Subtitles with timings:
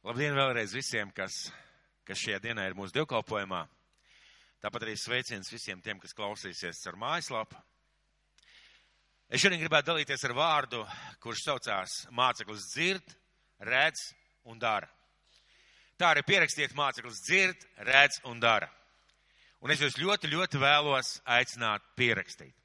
[0.00, 1.50] Labdien vēlreiz visiem, kas,
[2.08, 3.66] kas šajā dienā ir mūsu dievkalpojumā.
[4.64, 7.58] Tāpat arī sveiciens visiem tiem, kas klausīsies ar mājaslapu.
[9.28, 10.80] Es šodien gribētu dalīties ar vārdu,
[11.20, 13.12] kurš saucās māceklis dzird,
[13.68, 14.06] redz
[14.48, 14.88] un dara.
[16.00, 18.70] Tā arī pierakstiet māceklis dzird, redz un dara.
[19.60, 22.56] Un es jūs ļoti, ļoti vēlos aicināt pierakstīt.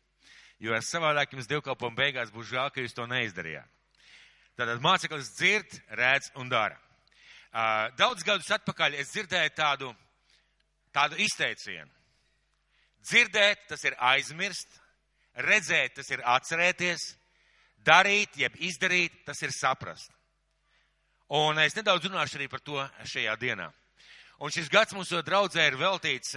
[0.64, 3.68] Jo es savādāk jums dievkalpojumu beigās būšu žēl, ka jūs to neizdarījāt.
[4.56, 6.80] Tātad māceklis dzird, redz un dara.
[7.96, 9.91] Daudz gadus atpakaļ es dzirdēju tādu,
[10.91, 11.88] tādu izteicienu.
[13.05, 14.68] Dzirdēt, tas ir aizmirst,
[15.45, 17.05] redzēt, tas ir atcerēties,
[17.86, 20.12] darīt, jeb izdarīt, tas ir saprast.
[21.38, 23.70] Un es nedaudz runāšu arī par to šajā dienā.
[24.44, 26.36] Un šis gads mūsu draudzē ir veltīts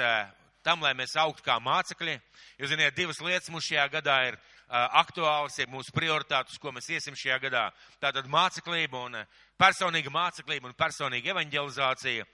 [0.62, 2.14] tam, lai mēs augtu kā mācekļi.
[2.60, 4.38] Jūs zināt, divas lietas mums šajā gadā ir
[4.68, 7.66] aktuāls, ir mūsu prioritātes, ko mēs iesim šajā gadā.
[7.98, 9.18] Tātad māceklība un
[9.58, 12.26] personīga māceklība un personīga evanģelizācija.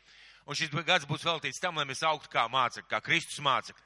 [0.44, 3.82] Un šis gads būs veltīts tam, lai mēs augtu kā mācekļi, kā Kristus mācekļi.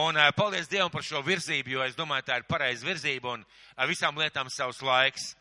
[0.00, 3.42] Un paldies Dievam par šo virzību, jo es domāju, tā ir pareiza virzība un
[3.90, 5.34] visām lietām savs laiks.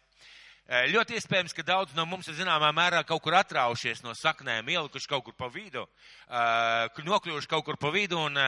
[0.92, 5.10] Ļoti iespējams, ka daudz no mums ir zināmā mērā kaut kur atraušies no saknēm, ielikuši
[5.12, 5.86] kaut kur pa vidu,
[7.08, 8.40] nokļuvuši kaut kur pa vidu un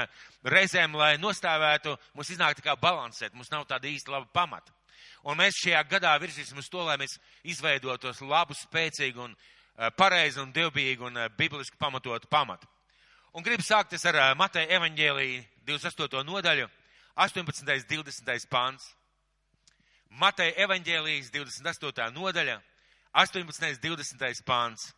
[0.44, 4.76] reizēm, lai nostāvētu, mums iznāk tā kā balansēt, mums nav tāda īsta laba pamata.
[5.24, 9.36] Un mēs šajā gadā virzīsim uz to, lai mēs izveidotos labu, spēcīgu un
[9.98, 12.68] pareizu un dievbijīgu un bibliski pamatotu pamatu.
[13.34, 15.30] Un gribu sākties ar Mateja evaņģēlī
[15.66, 16.22] 28.
[16.28, 16.68] nodaļu,
[17.16, 17.88] 18.
[17.90, 18.50] 20.
[18.50, 18.92] pāns.
[20.14, 22.12] Mateja evaņģēlijas 28.
[22.14, 22.60] nodaļa,
[23.14, 23.80] 18.
[23.82, 24.44] 20.
[24.46, 24.92] pāns.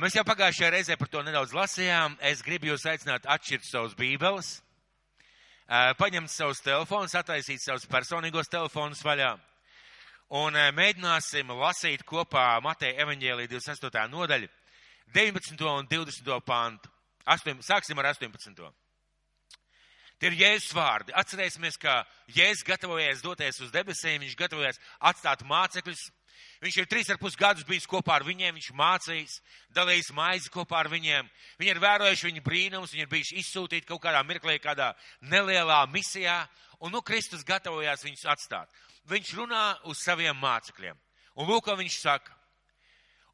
[0.00, 2.18] Mēs jau pagājušajā reizē par to nedaudz lasījām.
[2.20, 4.58] Es gribu jūs aicināt atšķirt savus bībeles,
[5.68, 9.32] paņemt savus telefonus, attaisīt savus personīgos telefonus vaļā.
[10.34, 14.08] Un mēģināsim lasīt kopā Mateja evaņģēlija 28.
[14.10, 14.48] nodaļu,
[15.14, 15.68] 19.
[15.68, 16.40] un 20.
[16.44, 16.90] pāntu.
[17.24, 18.72] 8, sāksim ar 18.
[20.20, 21.14] Tie ir Jēzus vārdi.
[21.16, 26.04] Atcerēsimies, ka Jēzus gatavojies doties uz debesīm, viņš gatavojies atstāt mācekļus.
[26.64, 29.40] Viņš ir trīs ar pus gadus bijis kopā ar viņiem, viņš mācījis,
[29.76, 31.28] dalījis maizi kopā ar viņiem.
[31.60, 36.38] Viņi ir vērojuši viņa brīnumus, viņi ir bijuši izsūtīti kaut kādā mirklī, kādā nelielā misijā,
[36.80, 38.72] un nu Kristus gatavojās viņus atstāt.
[39.10, 40.96] Viņš runā uz saviem mācekļiem.
[41.36, 42.32] Un lūk, ko viņš saka.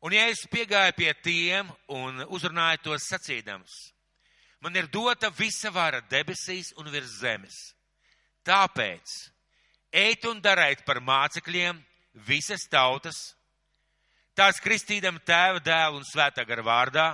[0.01, 3.75] Un ja es piegāju pie tiem un uzrunāju tos sacīdams,
[4.65, 7.59] man ir dota visa vara debesīs un virs zemes.
[8.49, 9.13] Tāpēc
[9.93, 11.83] eit un darēt par mācekļiem
[12.15, 13.19] visas tautas,
[14.35, 17.07] tās kristīdam tēva dēlu un svētā gara vārdā,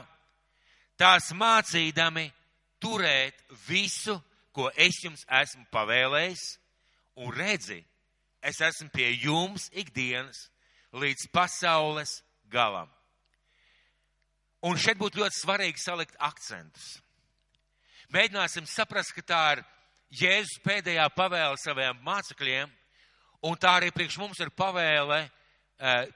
[0.96, 2.30] tās mācīdami
[2.80, 4.16] turēt visu,
[4.52, 6.44] ko es jums esmu pavēlējis,
[7.20, 7.82] un redzi,
[8.40, 10.46] es esmu pie jums ikdienas
[10.96, 12.20] līdz pasaules
[12.52, 12.88] galam.
[14.64, 16.96] Un šeit būtu ļoti svarīgi salikt akcentus.
[18.14, 19.62] Mēģināsim saprast, ka tā ir
[20.16, 22.70] Jēzus pēdējā pavēle saviem mācekļiem,
[23.46, 25.22] un tā arī priekš mums ir pavēle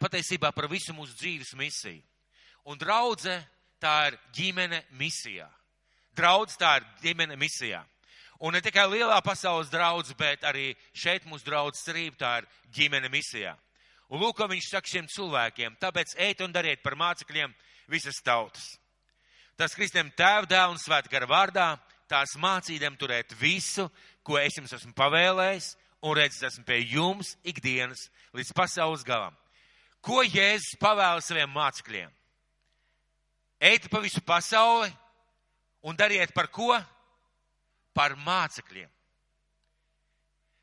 [0.00, 2.02] patiesībā par visu mūsu dzīves misiju.
[2.68, 3.38] Un draudze
[3.80, 5.48] tā ir ģimene misijā.
[6.16, 7.80] Draudz tā ir ģimene misijā.
[8.40, 13.10] Un ne tikai lielā pasaules draudz, bet arī šeit mūsu draudz cerība tā ir ģimene
[13.12, 13.52] misijā.
[14.10, 15.76] Un lūk, ko viņš saka šiem cilvēkiem.
[15.80, 17.52] Tāpēc eit un dariet par mācekļiem
[17.92, 18.72] visas tautas.
[19.60, 21.66] Tas kristiem tēva dēla un svēta gara vārdā,
[22.08, 23.86] tās mācīdam turēt visu,
[24.24, 29.34] ko es jums esmu pavēlējis, un redzes esmu pie jums ikdienas līdz pasaules galam.
[30.00, 32.12] Ko Jēzus pavēla saviem mācekļiem?
[33.60, 34.88] Ejiet pa visu pasauli
[35.84, 36.72] un dariet par ko?
[37.92, 38.88] Par mācekļiem.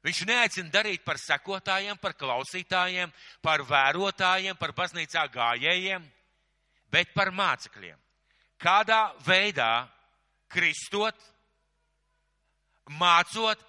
[0.07, 3.11] Viņš neaicina darīt par sekotājiem, par klausītājiem,
[3.43, 6.05] par vērotājiem, par baznīcā gājējiem,
[6.93, 7.97] bet par mācekļiem
[8.61, 9.87] kādā veidā
[10.51, 11.15] kristot,
[12.97, 13.61] mācot,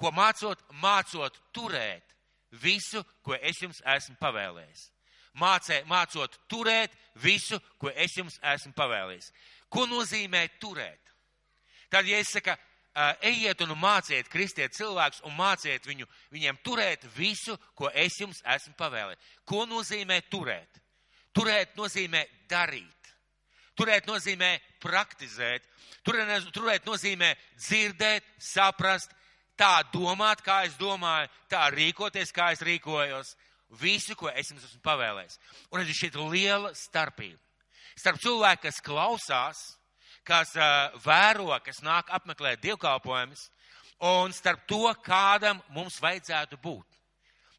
[0.00, 2.16] ko mācot, mācot turēt
[2.62, 4.88] visu, ko es jums esmu pavēlējis.
[5.38, 9.30] Mācē, mācot turēt visu, ko es jums esmu pavēlējis.
[9.70, 11.12] Ko nozīmē turēt?
[11.90, 12.56] Tad, ja es saku,
[13.22, 18.74] ejiet un māciet kristiet cilvēkus un māciet viņu, viņiem turēt visu, ko es jums esmu
[18.78, 19.30] pavēlējis.
[19.46, 20.80] Ko nozīmē turēt?
[21.36, 22.96] Turēt nozīmē darīt.
[23.78, 24.50] Turēt nozīmē
[24.82, 25.64] praktizēt,
[26.04, 29.14] turēt, turēt nozīmē dzirdēt, saprast,
[29.60, 33.36] tā domāt, kā es domāju, tā rīkoties, kā es rīkojos.
[33.80, 35.38] Visu, ko es jums esmu pavēlējis.
[35.70, 37.38] Un ir šī liela starpība.
[37.94, 39.60] Starp cilvēku, kas klausās,
[40.26, 43.44] kas uh, vēro, kas nāk apmeklēt dievkalpojumus,
[44.10, 46.86] un starp to, kādam mums vajadzētu būt.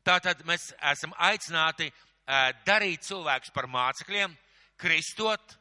[0.03, 1.91] Tātad mēs esam aicināti
[2.65, 4.33] darīt cilvēkus par mācekļiem,
[4.81, 5.57] kristot,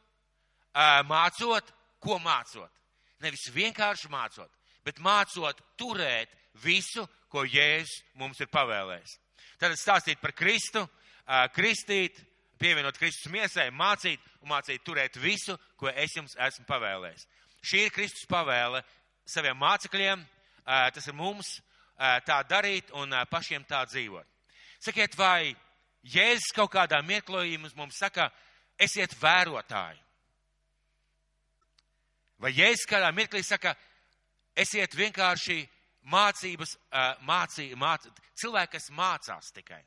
[1.05, 2.71] mācot, ko mācot.
[3.21, 4.49] Nevis vienkārši mācot,
[4.85, 6.31] bet mācot turēt
[6.63, 9.17] visu, ko Jēzus mums ir pavēlējis.
[9.61, 10.83] Tad stāstīt par Kristu,
[11.55, 12.17] kristīt,
[12.61, 17.27] pievienot Kristus miesai, mācīt un mācīt turēt visu, ko es jums esmu pavēlējis.
[17.61, 18.81] Šī ir Kristus pavēle
[19.29, 20.23] saviem mācekļiem,
[20.65, 21.59] tas ir mums
[22.25, 24.25] tā darīt un pašiem tā dzīvot.
[24.81, 25.53] Sakiet, vai
[26.01, 28.31] Jēzus kaut kādā mirklojumā mums saka,
[28.81, 30.01] esiet vērotāji?
[32.41, 33.75] Vai Jēzus kādā mirklī saka,
[34.55, 35.61] esiet vienkārši
[36.11, 36.75] mācības,
[37.27, 38.07] mācī, māc,
[38.39, 39.81] cilvēki, kas mācās tikai?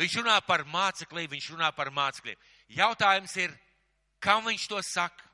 [0.00, 2.38] Viņš runā par māceklī, viņš runā par mācekļiem.
[2.72, 3.52] Jautājums ir,
[4.22, 5.26] kam viņš to saka?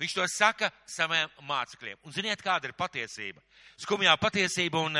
[0.00, 2.00] Viņš to saka saviem mācekļiem.
[2.04, 3.40] Un ziniet, kāda ir patiesība?
[3.80, 4.98] Skumjā patiesība, un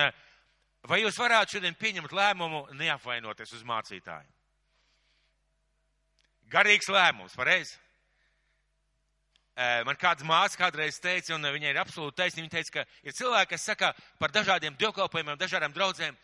[0.86, 4.32] vai jūs varētu šodien pieņemt lēmumu neapvainoties uz mācītāju?
[6.52, 7.74] Garīgs lēmums, pareizi?
[9.56, 13.50] Man kāds māca kādreiz teica, un viņai ir absolūti taisnība, viņa teica, ka ir cilvēki,
[13.54, 16.18] kas saka par dažādiem dievkalpojumiem, dažādām draudzēm,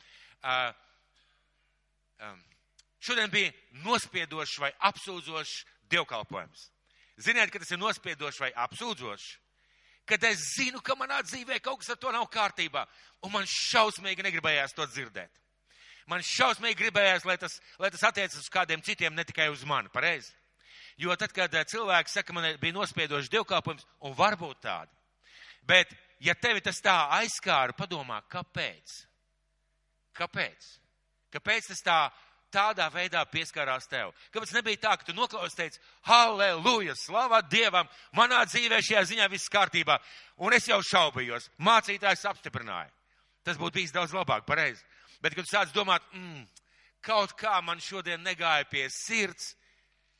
[3.00, 3.54] šodien bija
[3.86, 5.54] nospiedošs vai apsūdzošs
[5.94, 6.66] dievkalpojums.
[7.24, 9.30] Ziniet, ka tas ir nospiedošs vai apsūdzošs?
[10.04, 12.84] Kad es zinu, ka manā dzīvē kaut kas ar to nav kārtībā,
[13.24, 15.30] un man šausmīgi negribējās to dzirdēt.
[16.10, 19.88] Man šausmīgi gribējās, lai tas, lai tas attiecas uz kādiem citiem, ne tikai uz mani,
[19.94, 20.34] pareizi?
[21.02, 24.90] Jo tad, kad eh, cilvēks saka, man bija nospiedošs dievkalpojums, un varbūt tāda.
[25.66, 25.90] Bet,
[26.22, 28.98] ja tevi tas tā aizskāra, padomā, kāpēc?
[30.18, 30.68] Kāpēc?
[31.32, 31.98] Kāpēc tas tā,
[32.52, 34.12] tādā veidā pieskārās tev?
[34.34, 39.50] Kāpēc nebija tā, ka tu noklausies, teici, halleluja, slava Dievam, manā dzīvē šajā ziņā viss
[39.52, 39.96] kārtībā,
[40.44, 42.92] un es jau šaubījos, mācītājs apstiprināja.
[43.42, 44.84] Tas būtu bijis daudz labāk, pareizi.
[45.22, 46.44] Bet, kad tu sāc domāt, mm,
[47.02, 49.54] kaut kā man šodien negāja pie sirds,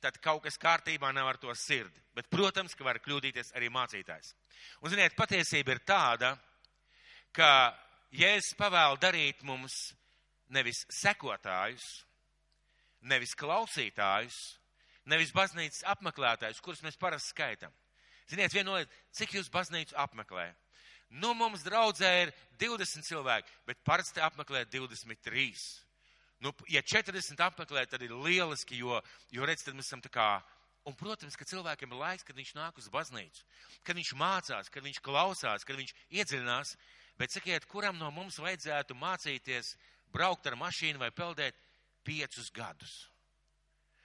[0.03, 2.01] tad kaut kas kārtībā nav ar to sirdi.
[2.17, 4.35] Bet, protams, ka var kļūdīties arī mācītājs.
[4.83, 6.35] Un, ziniet, patiesība ir tāda,
[7.33, 7.73] ka
[8.13, 9.73] Jēzus pavēl darīt mums
[10.53, 11.85] nevis sekotājus,
[13.09, 14.37] nevis klausītājus,
[15.09, 17.73] nevis baznīcas apmeklētājus, kurus mēs parasti skaitam.
[18.31, 20.51] Ziniet, viena lieta, cik jūs baznīcu apmeklē?
[21.21, 25.49] Nu, mums draudzē ir 20 cilvēki, bet parasti apmeklē 23.
[26.43, 28.99] Nu, ja 40 apmeklē, tad ir lieliski, jo,
[29.31, 30.27] jo redz, tad mēs esam tā kā.
[30.91, 33.45] Un, protams, ka cilvēkiem ir laiks, kad viņš nāk uz baznīcu,
[33.87, 36.75] kad viņš mācās, kad viņš klausās, kad viņš iedziļinās.
[37.21, 39.77] Bet sakiet, kuram no mums vajadzētu mācīties
[40.11, 41.55] braukt ar mašīnu vai peldēt
[42.03, 42.97] piecus gadus?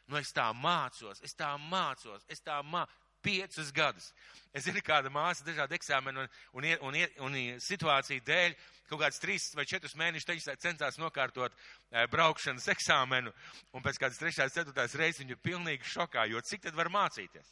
[0.06, 4.12] Nu, es tā mācos, es tā mācos, es tā mācos piecus gadus.
[4.56, 6.98] Es zinu, kāda māsa dažādu eksāmenu un, un, un,
[7.28, 8.56] un, situāciju dēļ
[8.88, 13.34] kaut kāds trīs vai četrus mēnešus centās nokārtot e, braukšanas eksāmenu,
[13.76, 17.52] un pēc kādas trešās, ceturtās reizes viņa ir pilnīgi šokā, jo cik tad var mācīties?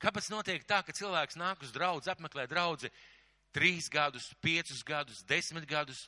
[0.00, 2.90] Kāpēc notiek tā, ka cilvēks nāk uz draudz, apmeklē draudzi
[3.54, 6.06] trīs gadus, piecus gadus, desmit gadus,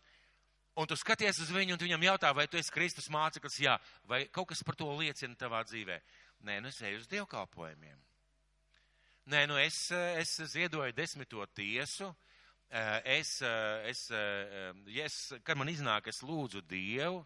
[0.78, 3.76] un tu skaties uz viņu, un tu viņam jautā, vai tu esi Kristus māceklis, jā,
[4.08, 6.00] vai kaut kas par to liecina tavā dzīvē?
[6.48, 8.00] Nē, nu es eju uz dievkalpojumiem.
[9.30, 9.84] Nē, nu es,
[10.18, 12.08] es ziedoju desmito tiesu.
[13.04, 13.36] Es,
[13.86, 17.20] es, ja es, kad man iznāk, es lūdzu Dievu,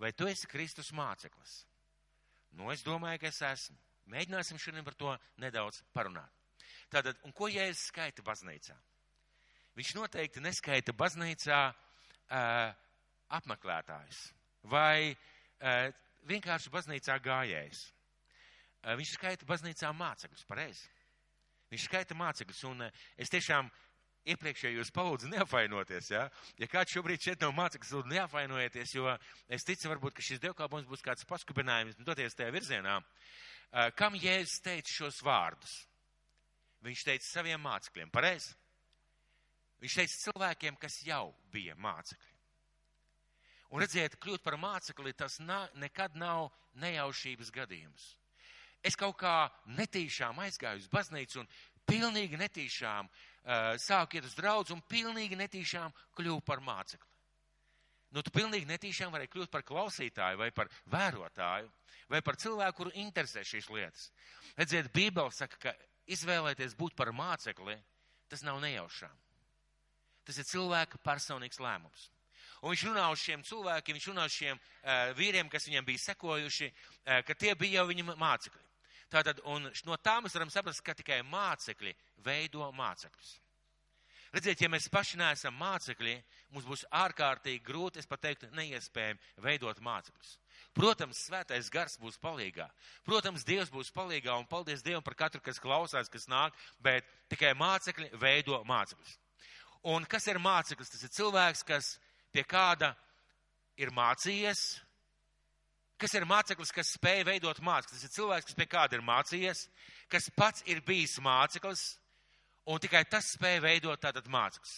[0.00, 1.60] vai tu esi Kristus māceklis?
[2.56, 3.76] Nu, es domāju, ka es esmu.
[4.08, 6.32] Mēģināsim šodien par to nedaudz parunāt.
[6.88, 8.74] Tātad, un ko Jēzus skaita baznīcā?
[9.76, 12.70] Viņš noteikti neskaita baznīcā uh,
[13.36, 14.22] apmeklētājs
[14.72, 15.92] vai uh,
[16.26, 17.84] vienkārši baznīcā gājējs.
[18.80, 20.88] Uh, viņš skaita baznīcā mācekļus, pareizi?
[21.72, 23.68] Viņš skaita mācekļus, un eh, es tiešām
[24.28, 26.24] iepriekšējos palūdzu neapvainoties, ja?
[26.60, 29.12] Ja kāds šobrīd šeit nav māceklis, lūdzu neapvainojieties, jo
[29.48, 32.98] es ticu varbūt, ka šis dievkalpojums būs kāds paskubinājums doties tajā virzienā.
[33.02, 35.76] Eh, kam Jēzus teica šos vārdus?
[36.86, 38.54] Viņš teica saviem mācekļiem, pareizi?
[39.82, 42.34] Viņš teica cilvēkiem, kas jau bija mācekļi.
[43.68, 46.48] Un redziet, kļūt par mācekli, tas na, nekad nav
[46.80, 48.06] nejaušības gadījums.
[48.86, 51.48] Es kaut kā netīšām aizgāju uz baznīcu un
[51.88, 57.08] pilnīgi netīšām uh, sāku iet uz draudz un pilnīgi netīšām kļuvu par mācekli.
[58.14, 61.68] Nu, tu pilnīgi netīšām varēji kļūt par klausītāju vai par vērotāju
[62.08, 64.06] vai par cilvēku, kuru interesē šīs lietas.
[64.56, 65.74] Redziet, Bībele saka, ka
[66.08, 67.76] izvēlēties būt par mācekli,
[68.32, 69.12] tas nav nejaušām.
[70.24, 72.08] Tas ir cilvēka personīgs lēmums.
[72.62, 76.04] Un viņš runā uz šiem cilvēkiem, viņš runā uz šiem uh, vīriem, kas viņam bija
[76.08, 78.67] sekojuši, uh, ka tie bija jau viņa mācekļi.
[79.12, 83.36] Tātad, un no tā mēs varam saprast, ka tikai mācekļi veido mācekļus.
[84.28, 86.18] Redziet, ja mēs paši neesam mācekļi,
[86.52, 90.34] mums būs ārkārtīgi grūti, es pat teiktu, neiespējami veidot mācekļus.
[90.76, 92.66] Protams, svētais gars būs palīgā.
[93.06, 97.54] Protams, Dievs būs palīgā un paldies Dievam par katru, kas klausās, kas nāk, bet tikai
[97.56, 99.16] mācekļi veido mācekļus.
[99.88, 100.92] Un kas ir māceklis?
[100.92, 101.94] Tas ir cilvēks, kas
[102.34, 102.92] pie kāda
[103.80, 104.82] ir mācījies.
[105.98, 107.98] Kas ir māceklis, kas spēj veidot mācekļus?
[107.98, 109.64] Tas ir cilvēks, kas pie kāda ir mācījies,
[110.12, 111.82] kas pats ir bijis māceklis,
[112.70, 114.76] un tikai tas spēja veidot tātad mācekļus.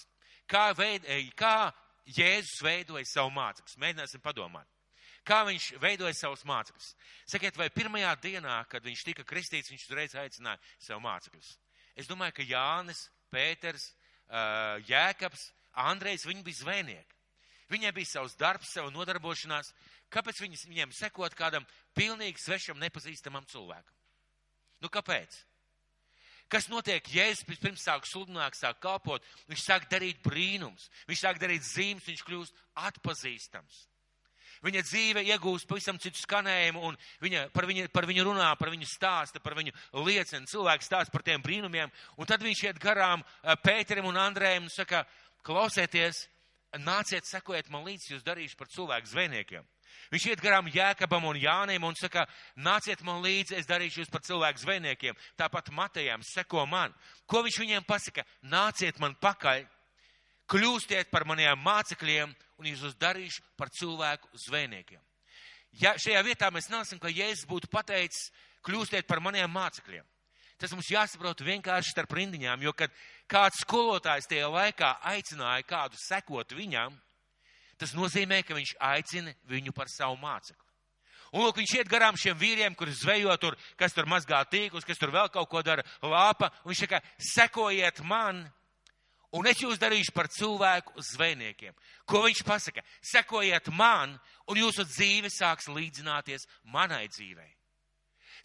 [0.48, 1.04] Kā, veid,
[1.36, 1.70] kā
[2.08, 3.76] Jēzus veidoja savu mācekļus?
[3.82, 4.66] Mēģināsim padomāt.
[5.26, 6.94] Kā viņš veidoja savus mācekļus?
[7.28, 11.52] Sakiet, vai pirmajā dienā, kad viņš tika kristīts, viņš uzreiz aicināja savu mācekļus?
[12.00, 13.90] Es domāju, ka Jānis, Pēters,
[14.88, 15.50] Jēkabs,
[15.84, 17.18] Andrejs, viņi bija zvejnieki.
[17.70, 19.70] Viņiem bija savs darbs, sava nodarbošanās.
[20.10, 23.96] Kāpēc viņi, viņiem sekot kādam pilnīgi svešam, nepazīstamam cilvēkam?
[24.82, 25.36] Nu, kāpēc?
[26.50, 31.38] Kas notiek, ja es pirms sāku sludināt, sāku kalpot, viņš sāk darīt brīnums, viņš sāk
[31.38, 33.84] darīt zīmes, viņš kļūst atpazīstams.
[34.60, 38.88] Viņa dzīve iegūst pavisam citu skanējumu, un viņa, par, viņu, par viņu runā, par viņu
[38.90, 40.42] stāsta, par viņu liecina.
[40.50, 43.22] Cilvēks stāsta par tiem brīnumiem, un tad viņš iet garām
[43.62, 45.06] Pēterim un Andrējam un saka,
[45.46, 46.26] klausieties,
[46.82, 49.64] nāciet, sekojiet man līdzi, jūs darīšu par cilvēku zvejniekiem.
[50.10, 54.24] Viņš iet garām Jēkabam un Jānim un saka, nāciet man līdzi, es darīšu jūs par
[54.26, 55.18] cilvēku zvejniekiem.
[55.38, 56.94] Tāpat Matejām seko man.
[57.26, 58.24] Ko viņš viņiem pasaka?
[58.42, 59.66] Nāciet man pakaļ,
[60.50, 65.00] kļūstiet par maniem mācekļiem un jūs uz darīšu par cilvēku zvejniekiem.
[65.78, 68.32] Ja šajā vietā mēs nāksim, ka Jēzus būtu pateicis,
[68.66, 70.06] kļūstiet par maniem mācekļiem.
[70.60, 72.92] Tas mums jāsaprot vienkārši starp rindiņām, jo kad
[73.30, 76.98] kāds skolotājs tajā laikā aicināja kādu sekot viņam,
[77.80, 80.66] tas nozīmē, ka viņš aicina viņu par savu mācekli.
[81.30, 84.98] Un lūk, viņš iet garām šiem vīriem, kurus zvejo tur, kas tur mazgā tīklus, kas
[84.98, 88.42] tur vēl kaut ko dara, lāpa, un viņš saka, sekojiet man,
[89.38, 91.76] un es jūs darīšu par cilvēku zvejniekiem.
[92.10, 92.82] Ko viņš pasaka?
[93.12, 94.16] Sekojiet man,
[94.50, 97.52] un jūsu dzīve sāks līdzināties manai dzīvei.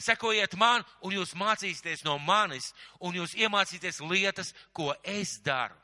[0.05, 2.67] Sekojiet man, un jūs mācīsieties no manis,
[2.99, 5.77] un jūs iemācīsieties lietas, ko es daru.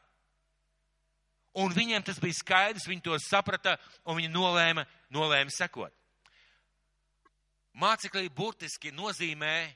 [1.60, 3.76] Un viņiem tas bija skaidrs, viņi to saprata,
[4.08, 5.92] un viņi nolēma, nolēma sekot.
[7.76, 9.72] Māceklī burtiski nozīmē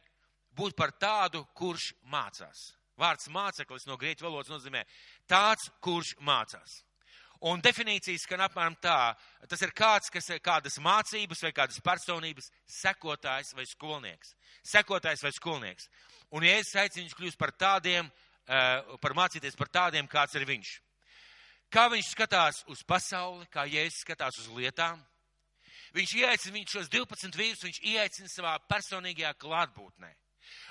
[0.56, 2.72] būt par tādu, kurš mācās.
[3.00, 4.86] Vārds māceklis no grieķu valodas nozīmē
[5.28, 6.82] tāds, kurš mācās.
[7.46, 9.14] Un definīcijas skan apmēram tā,
[9.52, 14.32] tas ir kāds, kas ir kādas mācības vai kādas personības sekotājs vai skolnieks.
[14.64, 15.90] Sekotājs vai skolnieks.
[16.32, 18.10] Un ja es aicinu viņus kļūst par tādiem,
[18.48, 20.80] eh, par mācīties par tādiem, kāds ir viņš.
[21.74, 25.02] Kā viņš skatās uz pasauli, kā Jēzus skatās uz lietām.
[25.96, 30.12] Viņš ieaicina viņus šos 12 vīrus, viņš ieaicina savā personīgajā klātbūtnē.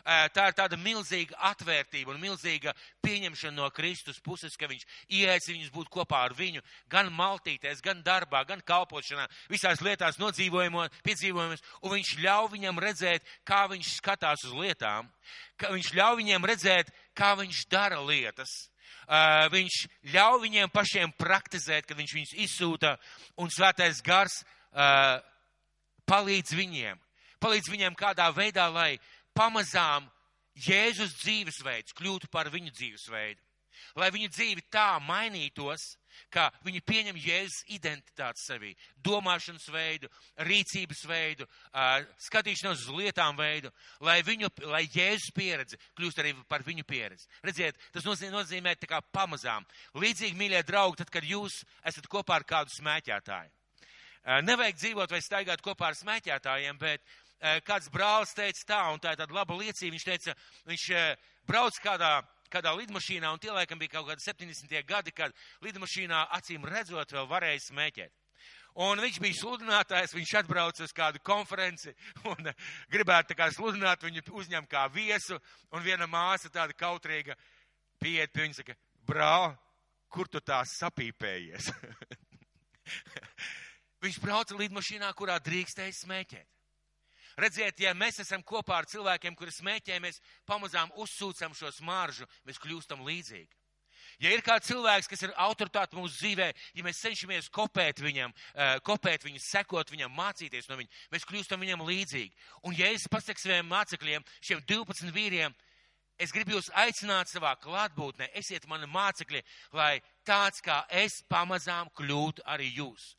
[0.04, 2.74] Tā ir tāda milzīga atvērtība un milzīga
[3.04, 8.02] pieņemšana no Kristus puses, ka viņš ieaicina viņus būt kopā ar viņu gan maltītēs, gan
[8.04, 14.44] darbā, gan kalpošanā, visās lietās nodzīvojumos, piedzīvojumos, un viņš ļauj viņam redzēt, kā viņš skatās
[14.46, 15.08] uz lietām,
[15.56, 18.68] ka viņš ļauj viņiem redzēt, kā viņš dara lietas.
[19.52, 19.78] Viņš
[20.14, 22.94] ļauj viņiem pašiem praktizēt, kad viņš viņus izsūta,
[23.36, 24.40] un svētais gars
[26.08, 27.00] palīdz viņiem.
[27.42, 28.96] Palīdz viņiem kādā veidā, lai
[29.36, 30.08] pamazām
[30.54, 33.40] Jēzus dzīvesveids kļūtu par viņu dzīvesveidu.
[33.98, 35.96] Lai viņu dzīve tā mainītos,
[36.32, 40.10] ka viņi pieņem Jēzus identitāti sevī, domāšanas veidu,
[40.46, 41.48] rīcības veidu,
[42.26, 43.72] skatīšanos uz lietām veidu,
[44.04, 47.28] lai, viņu, lai Jēzus pieredze kļūst arī par viņu pieredzi.
[47.44, 49.66] Redziet, tas nozīmē, tā kā pamazām.
[49.98, 53.52] Līdzīgi, mīļie draugi, tad, kad jūs esat kopā ar kādu smēķētāju.
[54.24, 57.02] Nevajag dzīvot vai staigāt kopā ar smēķētājiem, bet
[57.66, 59.92] kāds brālis teica tā, un tā ir tāda laba liecība.
[59.92, 60.34] Viņš teica,
[60.70, 60.84] viņš
[61.44, 62.12] brauc kādā,
[62.54, 64.76] kādā lidmašīnā, un tie laikam bija kaut kādi 70.
[64.88, 65.34] gadi, kad
[65.64, 68.12] lidmašīnā acīm redzot vēl varēja smēķēt.
[68.74, 71.92] Un viņš bija sludinātājs, viņš atbrauca uz kādu konferenci
[72.26, 72.48] un
[72.90, 75.38] gribētu tā kā sludināt, viņu uzņem kā viesu,
[75.70, 77.36] un viena māsa tāda kautrīga
[78.02, 78.74] pieiet pie viņa, saka,
[79.06, 79.52] brāl,
[80.10, 81.70] kur tu tā sapīpējies?
[84.04, 86.50] viņš brauca lidmašīnā, kurā drīkstēja smēķēt.
[87.40, 92.60] Redziet, ja mēs esam kopā ar cilvēkiem, kuri smēķē, mēs pamazām uzsūcam šo smaržu, mēs
[92.62, 93.50] kļūstam līdzīgi.
[94.22, 98.76] Ja ir kāds cilvēks, kas ir autoritāte mūsu dzīvē, ja mēs cenšamies kopēt viņam, uh,
[98.86, 102.30] kopēt viņu, sekot viņam, mācīties no viņa, mēs kļūstam viņam līdzīgi.
[102.68, 105.56] Un ja es pasaku saviem mācekļiem, šiem 12 vīriem,
[106.20, 109.42] es gribu jūs aicināt savā klātbūtnē, esiet mani mācekļi,
[109.74, 113.14] lai tāds kā es pamazām kļūtu arī jūs.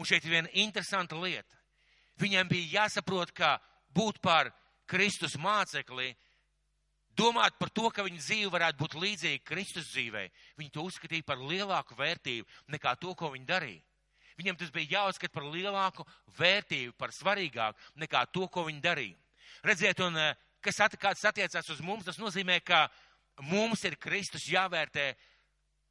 [0.00, 1.59] Un šeit ir viena interesanta lieta.
[2.20, 3.58] Viņam bija jāsaprot, ka
[3.96, 4.50] būt par
[4.90, 6.12] Kristus mācekli
[7.16, 10.26] domāt par to, ka viņa dzīve varētu būt līdzīga Kristus dzīvē.
[10.58, 13.82] Viņi to uzskatīja par lielāku vērtību nekā to, ko viņi darīja.
[14.40, 16.06] Viņam tas bija jāuzskata par lielāku
[16.38, 19.18] vērtību, par svarīgāku nekā to, ko viņi darīja.
[19.66, 22.86] Redziet, un eh, kas attiecās uz mums, tas nozīmē, ka
[23.44, 25.12] mums ir Kristus jāvērtē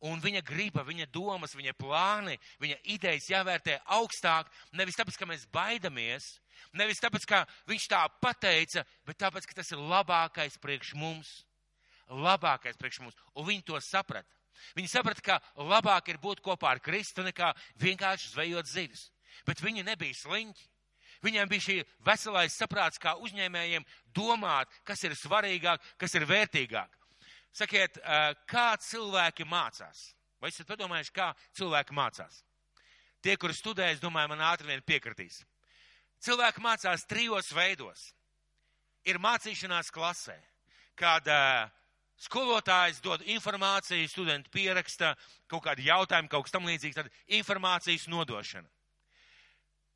[0.05, 5.45] un viņa griba, viņa domas, viņa plāni, viņa idejas jāvērtē augstāk, nevis tāpēc, ka mēs
[5.51, 6.31] baidamies,
[6.77, 11.39] nevis tāpēc, ka viņš tā pateica, bet tāpēc, ka tas ir labākais priekš mums.
[12.09, 13.17] Labākais priekš mums.
[13.37, 14.31] Un viņi to saprata.
[14.75, 19.07] Viņi saprata, ka labāk ir būt kopā ar Kristu nekā vienkārši zvejot zivis.
[19.47, 20.67] Bet viņi nebija sliņķi.
[21.23, 21.75] Viņiem bija šī
[22.07, 26.98] veselais saprāts, kā uzņēmējiem domāt, kas ir svarīgāk, kas ir vērtīgāk.
[27.55, 27.97] Sakiet,
[28.49, 30.09] kā cilvēki mācās?
[30.39, 32.43] Vai esat padomājuši, kā cilvēki mācās?
[33.19, 35.41] Tie, kuri studē, es domāju, man ātri vien piekritīs.
[36.23, 38.09] Cilvēki mācās trijos veidos.
[39.07, 40.35] Ir mācīšanās klasē,
[40.99, 41.67] kad uh,
[42.19, 45.13] skolotājs dod informāciju, studenti pieraksta
[45.51, 48.67] kaut kādu jautājumu, kaut kas tam līdzīgs, tad informācijas nodošana.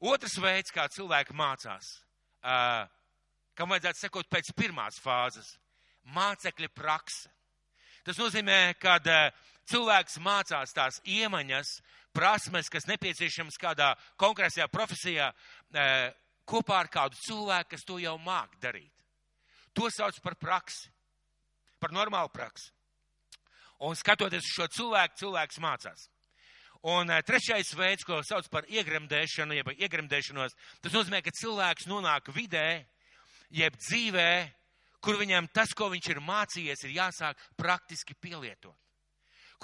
[0.04, 1.94] Otrs veids, kā cilvēki mācās,
[2.44, 2.88] uh,
[3.56, 5.58] kam vajadzētu sekot pēc pirmās fāzes-
[6.18, 7.30] mācekļa prakse.
[8.04, 8.98] Tas nozīmē, ka
[9.70, 11.78] cilvēks mācās tās iemaņas,
[12.14, 15.32] prasmes, kas nepieciešams kādā konkrētajā profesijā,
[16.46, 18.92] kopā ar kādu cilvēku, kas to jau māk darīt.
[19.74, 20.92] To sauc par praksi,
[21.82, 22.70] par normālu praksi.
[23.84, 26.10] Un skatoties uz šo cilvēku, cilvēks mācās.
[26.84, 32.84] Un trešais veids, ko sauc par iegremdēšanu, jeb iegremdēšanos, tas nozīmē, ka cilvēks nonāk vidē,
[33.56, 34.30] jeb dzīvē,
[35.04, 38.78] kur viņam tas, ko viņš ir mācījies, ir jāsāk praktiski pielietot.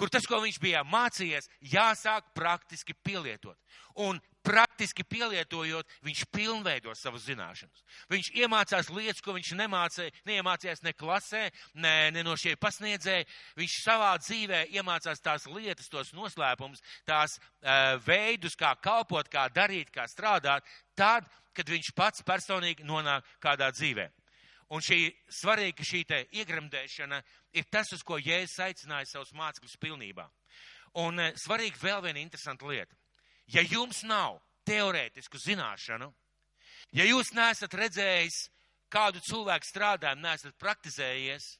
[0.00, 3.58] Kur tas, ko viņš bija mācījies, jāsāk praktiski pielietot.
[4.00, 7.82] Un praktiski pielietojot, viņš pilnveido savas zināšanas.
[8.08, 11.42] Viņš iemācās lietas, ko viņš nemācīja, neiemācījās ne klasē,
[11.74, 13.28] ne, ne no šie pasniedzēji.
[13.60, 19.92] Viņš savā dzīvē iemācās tās lietas, tos noslēpumus, tās uh, veidus, kā kalpot, kā darīt,
[19.92, 20.64] kā strādāt,
[20.96, 24.08] tad, kad viņš pats personīgi nonāk kādā dzīvē.
[24.70, 27.18] Un šī svarīga šī te iegremdēšana
[27.58, 30.28] ir tas, uz ko Jēzus aicināja savus mācekļus pilnībā.
[31.02, 32.94] Un e, svarīgi vēl viena interesanta lieta.
[33.50, 36.06] Ja jums nav teorētisku zināšanu,
[36.94, 38.44] ja jūs neesat redzējis
[38.90, 41.56] kādu cilvēku strādājumu, neesat praktizējies,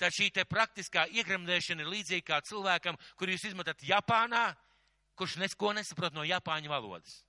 [0.00, 4.48] tad šī te praktiskā iegremdēšana ir līdzīga kā cilvēkam, kur jūs izmetat Japānā,
[5.16, 7.20] kurš neko nesaprot no Japāņu valodas.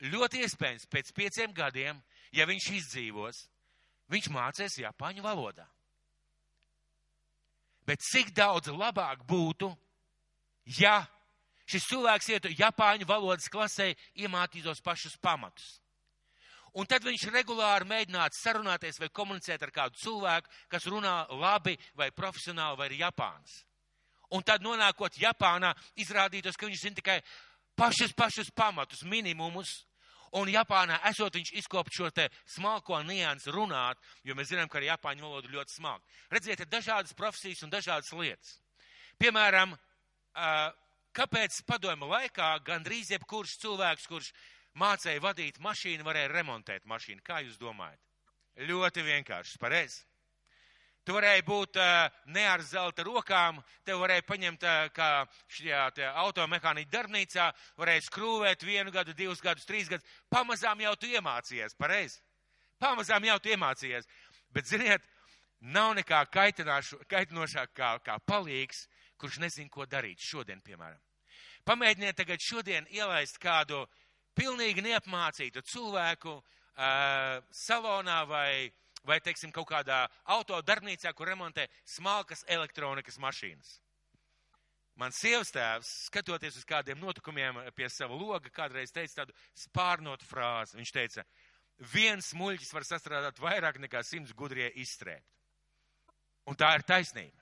[0.00, 1.98] Ļoti iespējams, pēc pieciem gadiem,
[2.32, 3.48] ja viņš izdzīvos,
[4.10, 5.66] viņš mācīs Japāņu valodā.
[7.86, 9.70] Bet cik daudz labāk būtu,
[10.78, 11.00] ja
[11.70, 15.78] šis cilvēks ietu Japāņu valodas klasē, iemācītos pašus pamatus.
[16.78, 22.12] Un tad viņš regulāri mēģinātu sarunāties vai komunicēt ar kādu cilvēku, kas runā labi vai
[22.14, 23.64] profesionāli vai ir Japāns.
[24.30, 27.18] Un tad nonākot Japānā, izrādītos, ka viņš zina tikai
[27.74, 29.80] pašus, pašus pamatus, minimumus,
[30.38, 34.86] Un Japānā esot viņš izkopt šo te smalko niansu runāt, jo mēs zinām, ka arī
[34.86, 36.06] Japāņu valoda ļoti smalka.
[36.30, 38.52] Redziet, ir dažādas profesijas un dažādas lietas.
[39.18, 39.74] Piemēram,
[41.18, 44.30] kāpēc padomu laikā gandrīz jebkurš cilvēks, kurš
[44.78, 47.26] mācēja vadīt mašīnu, varēja remontēt mašīnu?
[47.26, 47.98] Kā jūs domājat?
[48.70, 50.04] Ļoti vienkārši, pareizi.
[51.04, 55.10] Tu varēji būt uh, ne ar zelta rokām, te varēja paņemt uh, kā
[55.48, 57.46] šajā automehāniķa darbnīcā,
[57.80, 60.06] varēja skrūvēt vienu gadu, divus gadus, trīs gadus.
[60.28, 62.20] Pamazām jau tu iemācījies, pareizi?
[62.80, 64.08] Pamazām jau tu iemācījies.
[64.52, 65.04] Bet, ziniet,
[65.60, 68.86] nav nekā kaitinošāk kā, kā palīgs,
[69.20, 71.00] kurš nezin, ko darīt šodien, piemēram.
[71.68, 73.84] Pamēģiniet tagad šodien ielaist kādu
[74.36, 78.70] pilnīgi neapmācītu cilvēku uh, salonā vai
[79.06, 83.78] vai, teiksim, kaut kādā auto darbnīcā, kur remontē smalkas elektronikas mašīnas.
[85.00, 90.76] Mans sievas tēvs, skatoties uz kādiem notikumiem pie sava loga, kādreiz teica tādu spārnotu frāzi.
[90.76, 91.24] Viņš teica,
[91.94, 95.24] viens muļķis var sastrādāt vairāk nekā simts gudrie izstrēpt.
[96.50, 97.36] Un tā ir taisnība.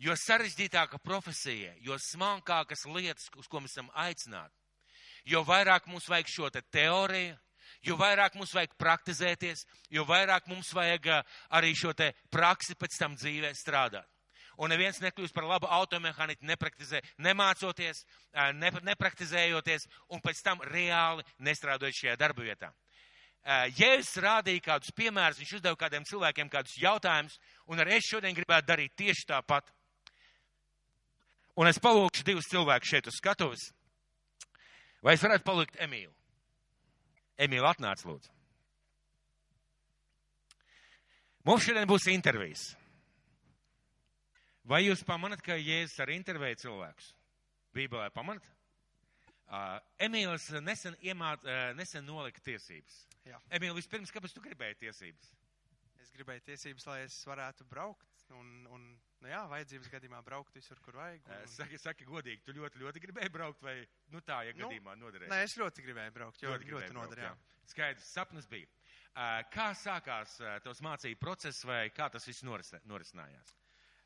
[0.00, 4.54] Jo sarežģītāka profesija, jo smalkākas lietas, uz ko mēs esam aicināti,
[5.28, 7.34] jo vairāk mums vajag šo te teoriju,
[7.86, 11.10] jo vairāk mums vajag praktizēties, jo vairāk mums vajag
[11.56, 14.08] arī šo te praksi pēc tam dzīvē strādāt.
[14.60, 18.02] Un neviens nekļūst par labu automehāniku, nepraktizē, nemācoties,
[18.58, 22.68] ne, nepraktizējoties un pēc tam reāli nestrādājot šajā darba vietā.
[23.72, 27.38] Jēzus rādīja kādus piemērus, viņš uzdeva kādiem cilvēkiem kādus jautājumus,
[27.72, 29.72] un arī es šodien gribētu darīt tieši tāpat.
[31.56, 33.70] Un es palūkšu divus cilvēkus šeit uz skatuves.
[35.00, 36.12] Vai es varētu palikt Emīlu?
[37.40, 38.32] Emīla atnāc lūdzu.
[41.48, 42.66] Mums šodien būs intervijas.
[44.68, 47.14] Vai jūs pamanat, ka Jēzus arī intervēja cilvēkus?
[47.74, 48.44] Bībelē pamanat?
[49.50, 53.00] Uh, Emīls nesen, iemāt, uh, nesen nolika tiesības.
[53.26, 53.40] Jā.
[53.56, 55.32] Emīl, vispirms, kāpēc tu gribēji tiesības?
[56.04, 58.86] Es gribēju tiesības, lai es varētu braukt un, un
[59.20, 61.22] nu jā, vajadzības gadījumā braukt visur, kur vajag.
[61.26, 61.52] Un, Uh, un...
[61.54, 63.76] saki, saki godīgi, tu ļoti, ļoti gribēji braukt vai,
[64.14, 65.30] nu tā, ja Nu, gadījumā noderēs?
[65.32, 67.34] Nē, es ļoti gribēju braukt, jo ļoti, ļoti braukt, noder, jā.
[67.70, 68.66] Skaidrs, sapnis bija.
[69.10, 73.59] Uh, Kā sākās uh, tavs mācību process vai kā tas viss noris, norisinājās?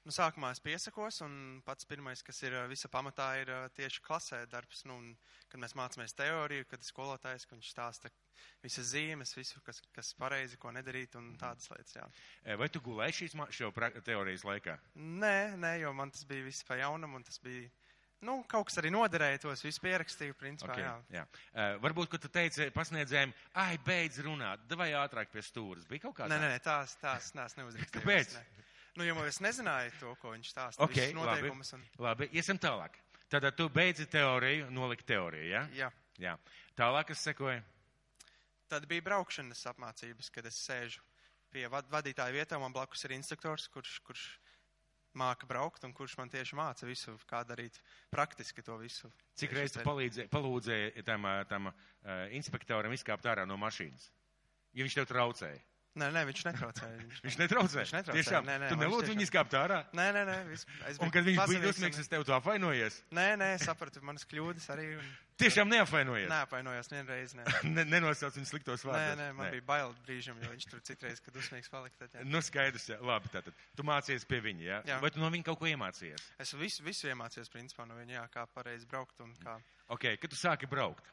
[0.04, 4.82] Nu, sākumā es piesakos, un pats pirmais, kas ir visa pamatā, ir tieši klasē darbs.
[4.84, 5.14] Nu, un,
[5.48, 8.10] kad mēs mācāmies teoriju, kad skolotājs, ka viņš stāsta
[8.60, 11.96] visas zīmes, visu, kas, kas pareizi, ko nedarīt, un tādas lietas.
[11.96, 12.04] Jā.
[12.60, 13.72] Vai tu gulēji šīs šo
[14.04, 14.76] teorijas laikā?
[15.00, 17.70] Nē, nē, jo man tas bija viss pa jaunam, un tas bija,
[18.28, 20.94] nu, kaut kas arī noderēja, tos visu pierakstīju, principā, Okay, jā.
[21.16, 21.24] jā.
[21.54, 23.32] Uh, varbūt, ka tu teici pasniedzējiem,
[23.64, 25.88] ai, beidz runāt, vai ātrāk pie stūras.
[25.88, 26.52] Bija kaut kā Nē, tā?
[26.52, 27.96] nē, tās, tās, tās neuzrakstījās.
[27.96, 28.36] Kāpēc?
[28.36, 28.53] nē.
[28.94, 33.00] Nu, jo es nezināju to, ko viņš stāsta, Okay, noteikumus, un, Labi, iesim tālāk.
[33.32, 35.64] Tad tu beidzi teoriju, noliki teoriju, ja?
[35.74, 35.90] jā.
[36.22, 36.36] Jā.
[36.78, 37.62] Tālāk, kas sekoja?
[38.70, 41.02] Tad bija braukšanas apmācības, kad es sēžu
[41.54, 42.58] pie vad, vadītāja vietā.
[42.62, 44.24] Man blakus ir instruktors, kurš, kurš
[45.18, 47.80] māca braukt un kurš man tieši māca visu, kā darīt
[48.14, 49.10] praktiski to visu.
[49.38, 51.76] Cik reizes palīdzēji, palūdzēji tam, ā, tam uh,
[52.34, 54.10] inspektoram izkāpt ārā no mašīnas?
[54.74, 55.62] Ja viņš tev traucēja.
[55.94, 56.94] Nē, nē, viņš netraucēja.
[57.04, 57.82] Viņš, Viņš netraucēja?
[57.84, 59.76] Viņš netraucēja, Tiešām, nē, nē, tu nelūdzu viņu izkāpt ārā?
[59.94, 60.38] Nē, nē, nē.
[60.48, 60.64] Vis,
[60.98, 62.96] Un kad viņš bija dusmīgs, es tev to apvainojies.
[63.14, 64.88] Nē, nē, sapratu manas kļūdas arī.
[64.98, 65.12] Un...
[65.38, 66.26] Tiešām neapvainojies.
[66.30, 67.36] Neapvainojos nevienreiz.
[67.38, 67.46] Nē.
[67.76, 69.18] Ne, nenosauc viņu sliktos Nē, vārdus.
[69.22, 71.98] nē, man bija bail brīžam, jo viņš tur citreiz, kad dusmīgs palika.
[72.02, 72.26] Tad, jā.
[72.26, 72.98] Nu, skaidrs, jā.
[73.02, 73.54] Labi, tātad.
[73.78, 74.78] Tu mācījies pie viņa, jā?
[74.90, 74.98] Jā.
[75.02, 76.26] Vai tu no viņa kaut ko iemācījies?
[76.42, 79.56] Es visu, visu iemācījos, principā, no viņa, jā, kā pareizi braukt un kā.
[79.94, 81.10] Ok, kad tu sāki braukt,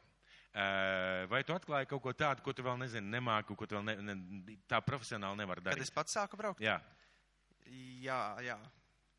[0.54, 3.94] vai tu atklāji kaut ko tādu, ko tu vēl nezini, nemāku, ko tu vēl ne,
[4.02, 5.82] ne, tā profesionāli nevar Kad darīt?
[5.86, 6.60] es pats sāku braukt?
[6.60, 6.80] Jā,
[8.02, 8.56] Jā, jā.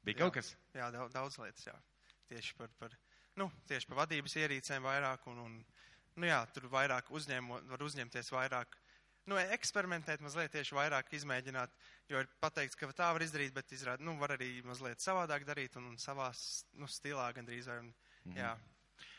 [0.04, 0.20] bija Jā.
[0.26, 0.52] kaut kas?
[0.76, 1.76] Jā, daudz, daudz lietas, jā.
[2.30, 2.94] Tieši par, par,
[3.40, 5.56] nu, tieši par vadības ierīcēm vairāk un, un
[6.22, 8.76] nu jā, tur vairāk uzņēmo, var uzņemties vairāk,
[9.32, 11.72] nu, eksperimentēt mazliet tieši vairāk izmēģināt,
[12.12, 15.78] jo ir pateikts, ka tā var izdarīt, bet izrād, nu, var arī mazliet savādāk darīt
[15.80, 17.94] un, un savā, s- nu, stilā gandrīz vai, un,
[18.26, 18.38] Mhm.
[18.38, 18.54] jā.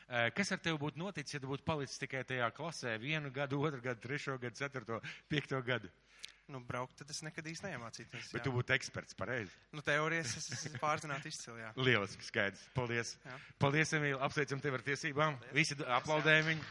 [0.09, 3.63] Ā, Kas ar tevi būtu noticis, ja tu būtu palicis tikai tajā klasē vienu gadu,
[3.65, 5.01] otru gadu, trešo gadu, ceturto,
[5.33, 5.91] piekto gadu?
[6.47, 8.27] Nu, braukt, tad es nekad īsti neiemācītos.
[8.35, 8.45] Bet jā.
[8.45, 9.53] tu būtu eksperts, pareizi.
[9.73, 11.71] Nu, teorijas es, es pārzinātu izcili, jā.
[11.81, 12.61] Lieliski skaidrs.
[12.77, 13.15] Paldies.
[13.25, 13.37] Jā.
[13.63, 14.19] Paldies, Emīl.
[14.27, 15.39] Apsveicam tevi ar tiesībām.
[15.57, 16.67] Visi aplaudē viņu.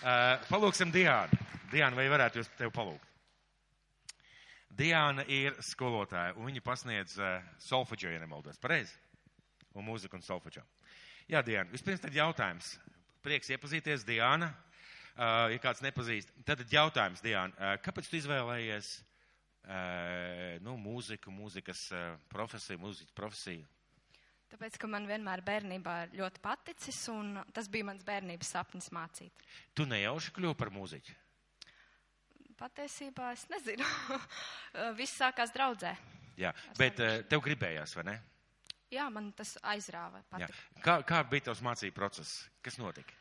[0.00, 1.40] Uh, palūksim Diānu.
[1.72, 3.08] Diāna, vai varētu jūs tevi palūgt?
[4.78, 8.62] Diāna ir skolotāja, un viņa pasniedz uh, solfeģo, ja nemaldos.
[8.62, 8.94] Pareizi?
[9.74, 10.62] Un mūziku un solfeģo.
[11.30, 12.72] Jā, Diāna, vispirms tad jautājums.
[13.22, 14.48] Prieks iepazīties, Diāna.
[15.14, 21.84] Uh, ja kāds nepazīst, tad jautājums, Diāna, uh, kāpēc tu izvēlējies uh, nu, mūziku, mūzikas
[21.94, 23.62] uh, profesiju, mūzikas profesiju?
[24.50, 29.46] Tāpēc, ka man vienmēr bērnībā ļoti paticis, un tas bija mans bērnības sapnis mācīt.
[29.78, 31.14] Tu nejauši kļuvi par mūziķu.
[32.58, 33.86] Patiesībā es nezinu.
[34.98, 35.94] Viss sākās draudzē.
[36.40, 36.98] Jā, bet
[37.30, 38.18] tev gribējās, vai ne?
[38.90, 40.22] Jā, man tas aizrāva.
[40.34, 40.48] Jā.
[40.50, 40.82] Patika.
[40.82, 42.44] Kā, kā bija tavs mācību process?
[42.64, 43.14] Kas notika?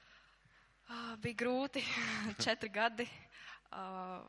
[0.90, 1.84] Ah, Bija grūti,
[2.46, 3.06] četri gadi.
[3.70, 4.26] Ah,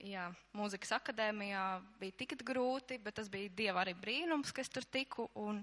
[0.00, 1.62] Jā, mūzikas akadēmijā
[2.00, 5.26] bija tik grūti, bet tas bija dieva arī brīnums, ka es tur tiku.
[5.36, 5.58] Un,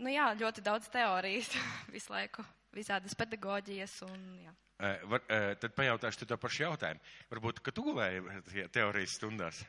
[0.00, 1.50] nu jā, ļoti daudz teorijas
[1.94, 3.98] visu laiku, visādas pedagoģijas.
[4.08, 4.54] Un, jā.
[4.78, 7.04] Uh, var, uh, tad pajautāšu tu to pašu jautājumu.
[7.34, 9.60] Varbūt, ka tu gulēji teorijas stundās.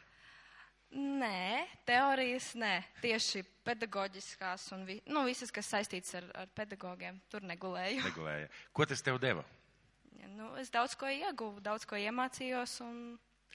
[0.89, 2.71] Nē, teorijas nē,
[3.03, 8.01] tieši pedagoģiskās un vi, nu, visas, kas saistīts ar, ar pedagogiem, tur negulēju.
[8.07, 8.47] Negulēja.
[8.73, 9.43] Ko tas tev deva?
[10.17, 12.79] Ja, nu, es daudz ko ieguvu, daudz ko iemācījos.
[12.87, 12.97] Un,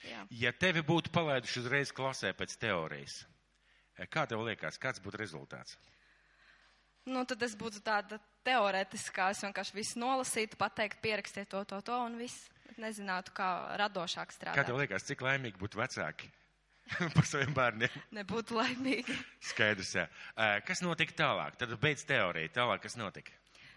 [0.07, 0.21] jā.
[0.31, 3.17] Ja tevi būtu palaiduši uzreiz klasē pēc teorijas,
[4.07, 5.75] kā tev liekas, kāds būtu rezultāts?
[7.05, 11.99] Nu, tad es būtu tāda teorētiskā, es vienkārši visu nolasītu, pateikt, pierakstiet to, to, to
[12.07, 12.47] un viss.
[12.81, 14.65] Nezinātu, kā radošāk Kā strādāt.
[14.67, 16.31] tev liekas, cik laimīgi būtu vecāki
[17.15, 17.97] par saviem bērniem?
[18.15, 19.15] Nebūtu laimīgi.
[19.51, 20.05] Skaidrs, jā.
[20.67, 21.57] Kas notika tālāk?
[21.61, 22.53] Tad beidz teoriju.
[22.55, 23.33] Tālāk, kas notika?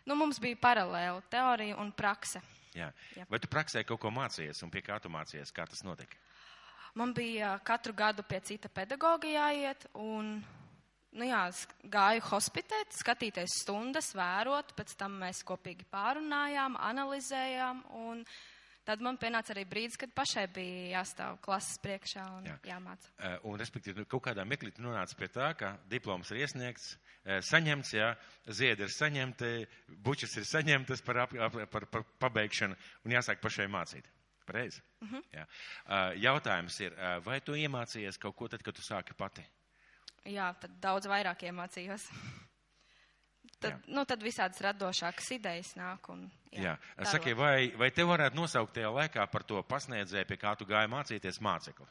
[0.08, 2.40] Nu, mums bija paralēli teorija un prakse.
[2.76, 2.88] Jā.
[3.16, 3.26] Jā.
[3.28, 5.52] Vai tu praksē kaut ko mācījies un pie kā tu mācījies?
[5.56, 6.20] Kā tas notika?
[6.98, 10.38] Man bija katru gadu pie cita pedagoga jāiet, un
[11.18, 11.42] nu jā,
[11.92, 18.24] gāju hospitēt, skatīties stundas, vērot, pēc tam mēs kopīgi pārunājām, analizējām, un
[18.88, 22.54] tad man pienāca arī brīdis, kad pašai bija jāstāv klases priekšā un Jā.
[22.64, 22.70] jā.
[22.72, 23.10] jāmāca.
[23.18, 26.94] Eh, Un, respektīvi, nu, kaut kādā meklī tu nonāc pie tā, ka diploms ir iesniegts,
[27.24, 28.08] eh, saņemts, jā,
[28.48, 29.50] ziedi ir saņemti,
[30.08, 34.08] bučas ir saņemtas par, ap, ap, par, par pabeigšanu un jāsāk pašai mācīt.
[34.48, 34.80] Pareizi?
[35.02, 35.16] Uh Mhm.
[35.16, 35.22] -huh.
[35.36, 35.44] Jā.
[35.88, 39.44] Eh, Jautājums ir, vai tu iemācījies kaut ko tad, kad tu sāki pati?
[40.24, 42.08] jā, tad daudz vairāk iemācījos.
[43.58, 43.78] Tad, Jā.
[43.90, 46.08] nu, tad visādas radošākas idejas nāk.
[46.14, 50.36] Un, Jā, tā saki, vai, vai te varētu nosaukt tajā laikā par to pasniedzēju, pie
[50.38, 51.86] kā tu gāji mācīties mācekli?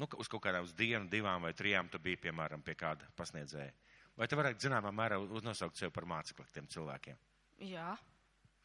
[0.00, 3.70] Nu, uz kaut kādām uz dienu, divām vai trijām tu biji, piemēram, pie kāda pasniedzēja.
[4.18, 7.16] Vai tu varētu zināmā mērā uz- nosaukt sevi par mācekli tiem cilvēkiem?
[7.70, 7.96] Jā,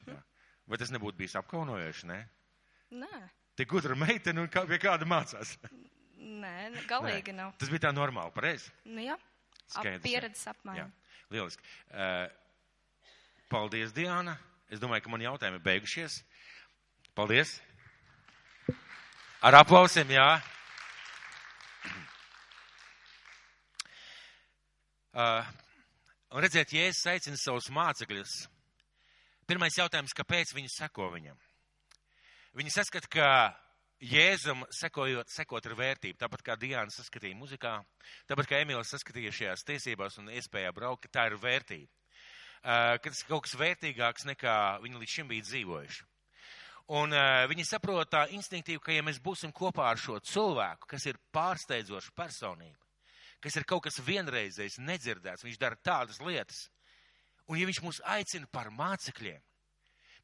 [0.08, 0.17] Jā.
[0.67, 2.19] Vai tas nebūtu bijis apkaunojoši, ne?
[2.91, 5.58] nē, Tik gudra meitene un kā pie kāda mācās.
[6.17, 7.36] nē, ne- galīgi Nē.
[7.36, 7.54] nav.
[7.58, 8.71] Tas bija tā normāli, pareizi.
[8.86, 9.15] Nu, jā,
[9.67, 9.95] Skaidrs, jā.
[9.95, 10.91] ap pieredzes Jā, apmaiņa.
[11.34, 11.64] Lieliski.
[11.90, 12.28] Uh,
[13.52, 14.38] paldies, Diana.
[14.72, 16.20] Es domāju, ka man jautājumi beigušies.
[17.16, 17.60] Paldies.
[19.46, 20.30] Ar aplausiem, jā.
[25.16, 25.46] Uh,
[26.36, 28.34] un redziet, Jēzus aicina savus mācekļus.
[29.48, 31.38] Pirmais jautājums, kāpēc viņi seko viņam?
[32.58, 33.30] Viņi saskata, ka
[34.06, 37.78] Jēzum sekojot, sekot ir vērtība, tāpat kā Diana saskatīja muzikā,
[38.30, 41.89] tāpat kā Emīls saskatīja šajās tiesībās un iespējā braukt, tā ir vērtība.
[42.65, 46.06] Uh, ka tas ir kaut kas vērtīgāks nekā viņi līdz šim bija dzīvojuši.
[46.98, 51.06] Un uh, viņi saprot tā instinktīvi, ka ja mēs būsim kopā ar šo cilvēku, kas
[51.10, 52.78] ir pārsteidzoša personība,
[53.41, 56.68] kas ir kaut kas vienreizējs, nedzirdēts, viņš dara tādas lietas,
[57.50, 59.41] un ja viņš mūs aicina par mācekļiem,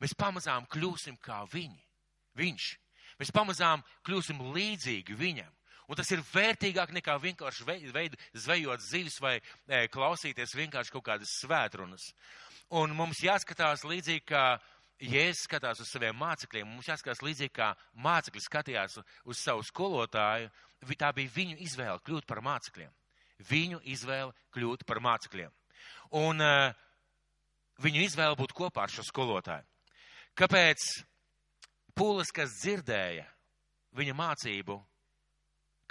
[0.01, 1.81] mēs pamazām kļūsim kā viņi,
[2.37, 2.69] viņš.
[3.21, 5.51] Mēs pamazām kļūsim līdzīgi viņam.
[5.91, 9.35] Un tas ir vērtīgāk nekā vienkārši vei- veid, zvejot zivis vai
[9.67, 12.13] e, klausīties vienkārši kaut kādas svētrunas.
[12.71, 14.45] Un mums jāskatās līdzīgi, kā
[15.01, 16.65] Jēzus skatās uz saviem mācekļiem.
[16.69, 17.71] Mums jāskatās līdzīgi, kā
[18.05, 20.49] mācekļi skatījās uz savu skolotāju.
[20.97, 22.91] Tā bija viņu izvēle kļūt par mācekļiem.
[23.49, 25.51] Viņu izvēle kļūt par mācekļiem.
[26.21, 26.73] Un uh,
[27.81, 29.65] viņu izvēle būt kopā ar šo skolotāju.
[30.37, 30.85] Kāpēc
[31.97, 33.25] Pūlis, kas dzirdēja
[33.97, 34.77] viņa mācību,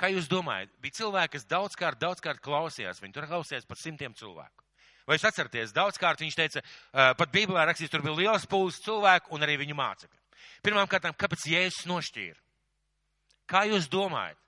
[0.01, 4.65] kā jūs domājat, bija cilvēki, kas daudzkārt, daudzkārt klausījās, viņi tur klausījās par simtiem cilvēku.
[5.09, 6.63] Vai jūs atceraties, daudzkārt viņš teica,
[7.19, 10.21] pat Bībelē rakstīts, tur bija liels pūlis cilvēku un arī viņu mācekļi.
[10.65, 12.39] Pirmām kārtām, kāpēc Jēzus nošķīra?
[13.51, 14.39] Kā jūs domājat?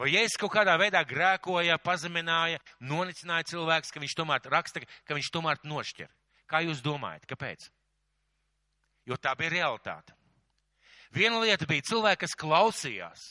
[0.00, 5.32] Vai Jēzus kaut kādā veidā grēkoja, pazemināja, nonicināja cilvēks, ka viņš tomēr raksta, ka viņš
[5.34, 6.08] tomēr nošķir?
[6.48, 7.26] Kā jūs domājat?
[7.28, 7.66] Kāpēc?
[9.10, 10.14] Jo tā bija realitāte.
[11.14, 13.22] Viena lieta bija cilvēki, kas klausījās,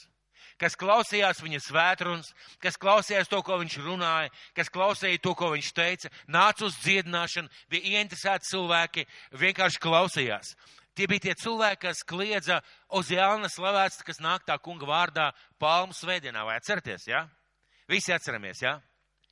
[0.60, 5.72] kas klausījās viņa svētrunas, kas klausījās to, ko viņš runāja, kas klausīja to, ko viņš
[5.78, 9.08] teica, nāca uz dziedināšanu, bija ieinteresēti cilvēki,
[9.40, 10.52] vienkārši klausījās.
[10.98, 12.60] Tie bija tie cilvēki, kas kliedza
[12.92, 15.30] Oziāna slavēts, kas nāk tā kunga vārdā
[15.62, 17.24] palmu svētdienā, vai atceraties, jā?
[17.24, 17.66] Ja?
[17.90, 18.76] Visi atceramies, jā?
[18.76, 19.30] Ja?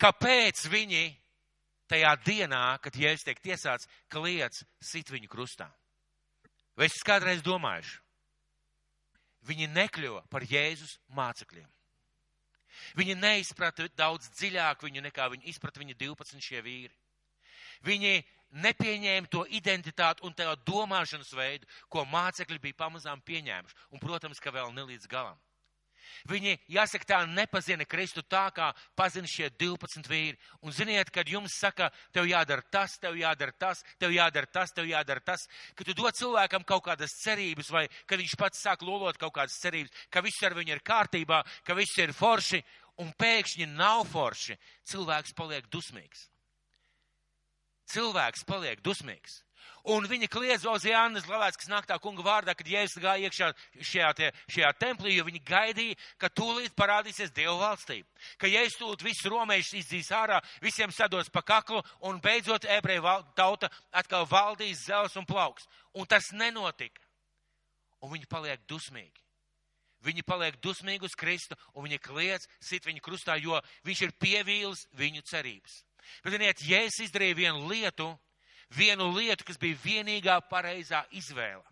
[0.00, 1.04] Kāpēc viņi
[1.88, 5.70] tajā dienā, kad Jēzus tiek tiesāts, kliedz sit viņu krustā?
[6.74, 8.00] Vai es kādreiz domājuši?
[9.44, 11.68] Viņi nekļuva par Jēzus mācekļiem.
[12.98, 16.94] Viņi neizprata daudz dziļāk viņu nekā viņi izprata viņa 12 šie vīri.
[17.84, 18.14] Viņi
[18.64, 23.76] nepieņēma to identitāti un to domāšanas veidu, ko mācekļi bija pamazām pieņēmuši.
[23.92, 25.38] Un, protams, ka vēl ne līdz galam.
[26.30, 30.38] Viņi, jāsaka, tā nepazina Kristu tā, kā pazina šie 12 vīri.
[30.64, 34.88] Un ziniet, kad jums saka, tev jādara tas, tev jādara tas, tev jādara tas, tev
[34.90, 39.18] jādara tas, ka tu dod cilvēkam kaut kādas cerības, vai kad viņš pats sāk lolot
[39.20, 42.62] kaut kādas cerības, ka viss ar viņu ir kārtībā, ka viss ir forši,
[43.02, 44.58] un pēkšņi nav forši,
[44.90, 46.28] cilvēks paliek dusmīgs.
[47.92, 49.43] Cilvēks paliek dusmīgs.
[49.84, 53.50] Un viņi kliedz uz Jānis Lavēts, kas nāk tā kunga vārdā, kad Jēzus gāja iekšā
[53.84, 58.08] šajā, te, šajā templī, jo viņi gaidīja, ka tūlīt parādīsies Dieva valstība.
[58.40, 63.04] Ka Jēzus tūlīt visus romiešus izdzīs ārā, visiem sados pa kaklu un beidzot ebreju
[63.36, 65.68] tauta atkal valdīs zels un plauks.
[65.92, 67.04] Un tas nenotika.
[68.00, 69.20] Un viņi paliek dusmīgi.
[70.04, 74.84] Viņi paliek dusmīgi uz Kristu un viņi kliedz, sit viņu krustā, jo viņš ir pievīlis
[74.96, 75.82] viņu cerības.
[76.24, 78.10] Bet, ziniet, Jēzus izdarīja vienu lietu,
[78.70, 81.64] vienu lietu, kas bija vienīgā pareizā izvēle.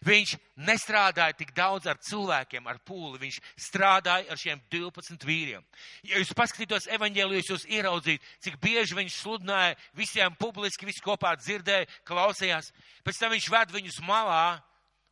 [0.00, 0.30] Viņš
[0.64, 5.64] nestrādāja tik daudz ar cilvēkiem, ar pūli, viņš strādāja ar šiem 12 vīriem.
[6.08, 11.90] Ja jūs paskatītos evaņģēlijos, jūs ieraudzītu, cik bieži viņš sludināja visiem publiski, visi kopā dzirdēja,
[12.08, 12.72] klausījās.
[13.04, 14.62] Pēc tam viņš ved viņus malā,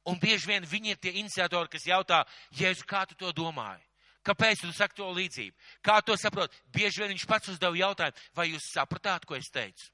[0.09, 2.23] un bieži vien viņi ir tie iniciatori, kas jautā,
[2.57, 3.85] Jēzu, kā tu to domāji?
[4.25, 5.69] Kāpēc tu saki to līdzību?
[5.85, 6.53] Kā to saprot?
[6.73, 9.93] Bieži vien viņš pats uzdeva jautājumu, vai jūs sapratāt, ko es teicu?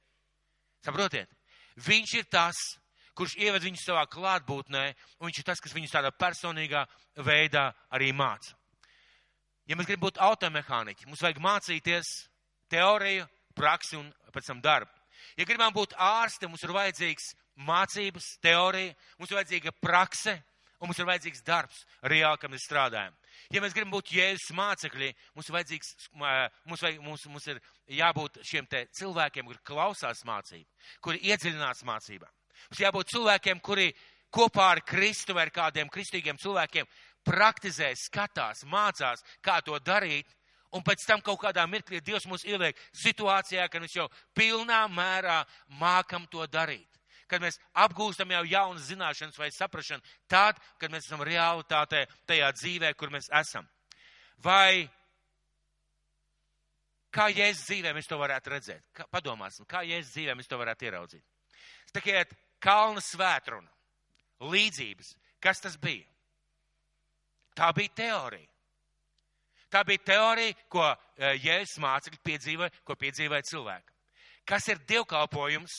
[0.84, 1.30] Saprotiet?
[1.80, 2.58] Viņš ir tas,
[3.16, 4.84] kurš ieved viņus savā klātbūtnē,
[5.20, 6.84] un viņš ir tas, kas viņus tādā personīgā
[7.24, 8.54] veidā arī māca.
[9.64, 12.10] Ja mēs gribam būt automehāniķi, mums vajag mācīties
[12.70, 13.24] teoriju,
[13.56, 14.92] praksi un pēc tam darbu.
[15.38, 17.30] Ja gribam būt ārsti, mums ir vajadzīgs
[17.64, 20.34] mācības, teorija, mums ir vajadzīga prakse
[20.80, 23.14] un mums ir vajadzīgs darbs, reāli, kam mēs strādājam.
[23.52, 27.60] Ja mēs gribam būt jēzus mācekļi, mums mums, vajag, mums, mums ir
[27.98, 30.68] jābūt šiem cilvēkiem, kuri klausās mācību,
[31.00, 32.30] kuri iedziļinās mācībā.
[32.70, 33.90] Mums jābūt cilvēkiem, kuri
[34.34, 36.88] kopā ar Kristu vai ar kādiem kristīgiem cilvēkiem
[37.24, 40.26] praktizē, skatās, mācās, kā to darīt,
[40.74, 45.42] un pēc tam kaut kādā mirklī Dievs mūs ieliek situācijā, ka mēs jau pilnā mērā
[45.80, 46.93] mākam to darīt.
[47.30, 52.92] Kad mēs apgūstam jau jaunas zināšanas vai saprašanu, tad, kad mēs esam realitātē tajā dzīvē,
[52.98, 53.68] kur mēs esam.
[54.44, 54.84] Vai
[57.14, 58.88] kā jēzus dzīvē mēs to varētu redzēt?
[58.92, 61.24] Kā, padomāsim, kā jēzus dzīvē mēs to varētu ieraudzīt.
[61.94, 63.70] Sakiet, kalna svētruna,
[64.42, 66.08] līdzības, kas tas bija?
[67.54, 68.50] Tā bija teorija.
[69.70, 73.94] Tā bija teorija, ko e, Jēzus mācekļi piedzīvoja, ko piedzīvoja cilvēki.
[74.46, 75.74] Kas ir dievkalpojums?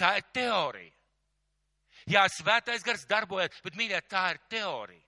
[0.00, 0.92] Tā ir teorija.
[2.08, 5.04] Jā, svētais gars darbojas, bet, mīļā, tā ir teorija.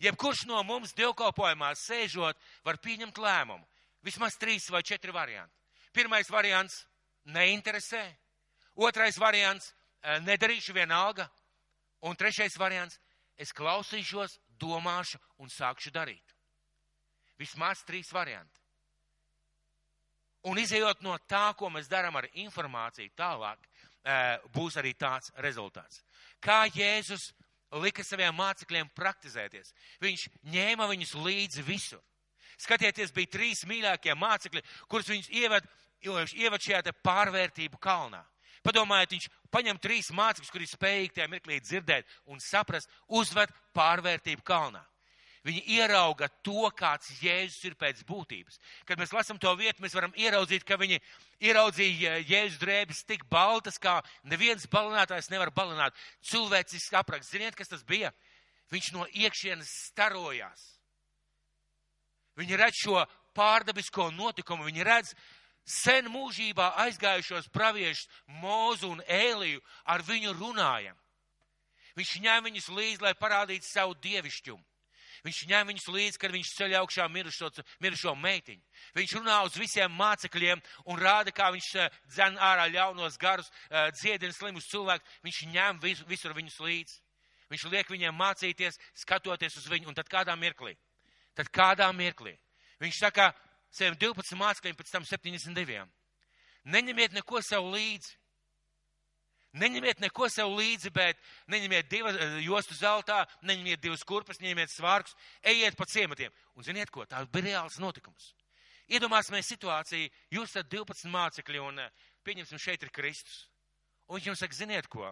[0.00, 3.66] Jebkurš no mums dievkalpojumā sēžot, var pieņemt lēmumu.
[4.00, 5.52] Vismaz trīs vai četri varianti.
[5.92, 6.86] Pirmais variants-
[7.36, 8.16] neinteresē.
[8.76, 11.28] Otrais variants e,- nedarīšu vienalga.
[12.00, 12.98] Un trešais variants-
[13.36, 16.32] es klausīšos, domāšu un sākšu darīt.
[17.38, 18.58] Vismaz trīs varianti.
[20.44, 23.58] Un izējot no tā, ko mēs darām ar informāciju tālāk,
[24.54, 26.02] būs arī tāds rezultāts.
[26.40, 27.30] Kā Jēzus
[27.82, 29.74] lika saviem mācekļiem praktizēties?
[30.00, 32.00] Viņš ņēma viņus līdzi visur.
[32.60, 35.68] Skatieties, bija trīs mīļākie mācekļi, kurus viņš ieved,
[36.04, 38.20] ieved šajā pārvērtību kalnā.
[38.60, 44.82] Padomājiet, viņš paņem trīs mācekļus, kuri spējīgi tajā mirklī dzirdēt un saprast, uzved pārvērtību kalnā.
[45.46, 48.58] Viņi ierauga to, kāds Jēzus ir pēc būtības.
[48.84, 50.98] Kad mēs lasām to vietu, mēs varam ieraudzīt, ka viņi
[51.48, 55.96] ieraudzīja Jēzus drēbes tik baltas, kā neviens balinātājs nevar balināt.
[56.28, 57.32] Cilvēcisks apraksts.
[57.32, 58.12] Ziniet, kas tas bija?
[58.70, 60.66] Viņš no iekšienes starojās.
[62.36, 63.00] Viņi redz šo
[63.36, 65.16] pārdabisko notikumu, viņi redz
[65.64, 68.08] sen mūžībā aizgājušos praviešus
[68.42, 70.96] Mūzu un Ēliju, ar viņu runājam.
[71.96, 74.69] Viņš ņem viņus līdzi, lai parādītu savu dievišķumu.
[75.24, 77.50] Viņš ņem viņus līdzi, kad viņš ceļ augšā mirušo,
[77.84, 78.62] mirušo meitiņu.
[78.96, 83.90] Viņš runā uz visiem mācekļiem un rāda, kā viņš eh, dzen ārā ļaunos garus, eh,
[83.98, 85.18] dziedina slimus cilvēkus.
[85.26, 87.00] Viņš ņem visu, visur viņus līdzi.
[87.50, 90.76] Viņš liek viņiem mācīties, skatoties uz viņu, un tad kādā mirklī.
[91.34, 92.36] Tad kādā mirklī.
[92.80, 93.32] Viņš saka
[93.74, 95.84] saviem 12 mācekļiem, pēc tam 72.
[96.70, 98.19] Neņemiet neko sev līdzi.
[99.50, 101.18] Neņemiet neko sev līdzi, bet
[101.50, 106.30] neņemiet divas eh, jostu zeltā, neņemiet divas kurpes, neņemiet svārkus, ejiet pa ciematiem.
[106.54, 108.30] Un ziniet ko, tā bija reāls notikums.
[108.90, 111.90] Iedomāsimies situāciju, jūs esat 12 mācekļi un eh,
[112.26, 113.48] pieņemsim šeit ir Kristus.
[114.06, 115.10] Un viņš jums saka, ziniet ko,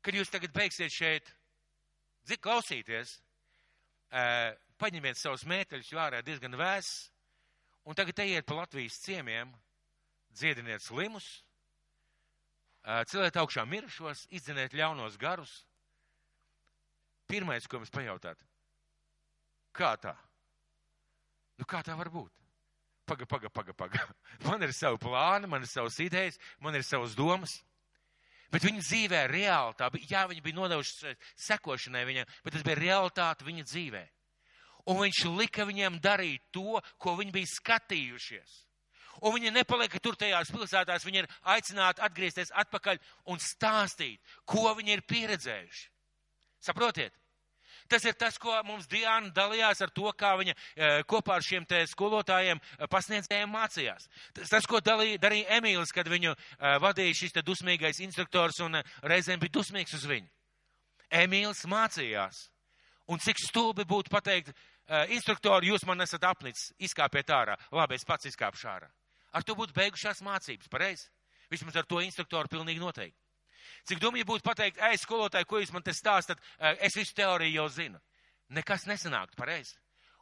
[0.00, 1.28] kad jūs tagad beigsiet šeit
[2.24, 3.18] dzik, klausīties,
[4.08, 7.10] eh, paņemiet savus mēteļus, jo ārā diezgan vēss,
[7.84, 9.52] un tagad ejiet pa Latvijas ciemiem,
[10.32, 11.42] dziediniet slimus,
[13.10, 15.52] Celiet augšā mirušos, izdzeniet ļaunos garus.
[17.30, 18.40] Pirmais, ko mums pajautāt,
[19.76, 20.16] kā tā?
[21.60, 22.32] Nu, kā tā var būt?
[23.06, 24.06] Paga, paga, paga, paga.
[24.46, 27.52] Man ir savi plāni, man ir savas idejas, man ir savas domas.
[28.50, 33.66] Bet viņa dzīvē reāli, jā, viņa bija nodevuši sekošanai viņam, bet tas bija realitāte viņa
[33.66, 34.02] dzīvē.
[34.90, 38.56] Un viņš lika viņiem darīt to, ko viņi bija skatījušies
[39.20, 43.00] un viņi nepaliek tur tajās pilsētās, viņi ir aicināti atgriezties atpakaļ
[43.32, 45.88] un stāstīt, ko viņi ir pieredzējuši.
[46.60, 47.14] Saprotiet?
[47.90, 51.64] Tas ir tas, ko mums Diana dalījās ar to, kā viņa e, kopā ar šiem
[51.66, 54.06] te skolotājiem e, pasniedzējiem mācījās.
[54.36, 56.38] Tas, tas ko dalīja, darīja Emīls, kad viņu e,
[56.84, 60.30] vadīja šis te dusmīgais instruktors un reizēm bija dusmīgs uz viņu.
[61.22, 62.44] Emīls mācījās.
[63.10, 64.54] Un cik stulbi būtu pateikt,
[65.10, 67.56] instruktori, jūs man esat apnicis, izkāpiet ārā.
[67.74, 68.86] Labi, es pats izkāpšu ārā.
[69.32, 71.08] Ar to būtu beigušās mācības, pareizi?
[71.50, 73.18] Vismaz ar to instruktoru pilnīgi noteikti.
[73.88, 76.40] Cik dumji būtu pateikt, ej, skolotāji, ko jūs man te stāstat,
[76.82, 78.00] es visu teoriju jau zinu.
[78.50, 79.76] Nekas nesanāktu, pareizi?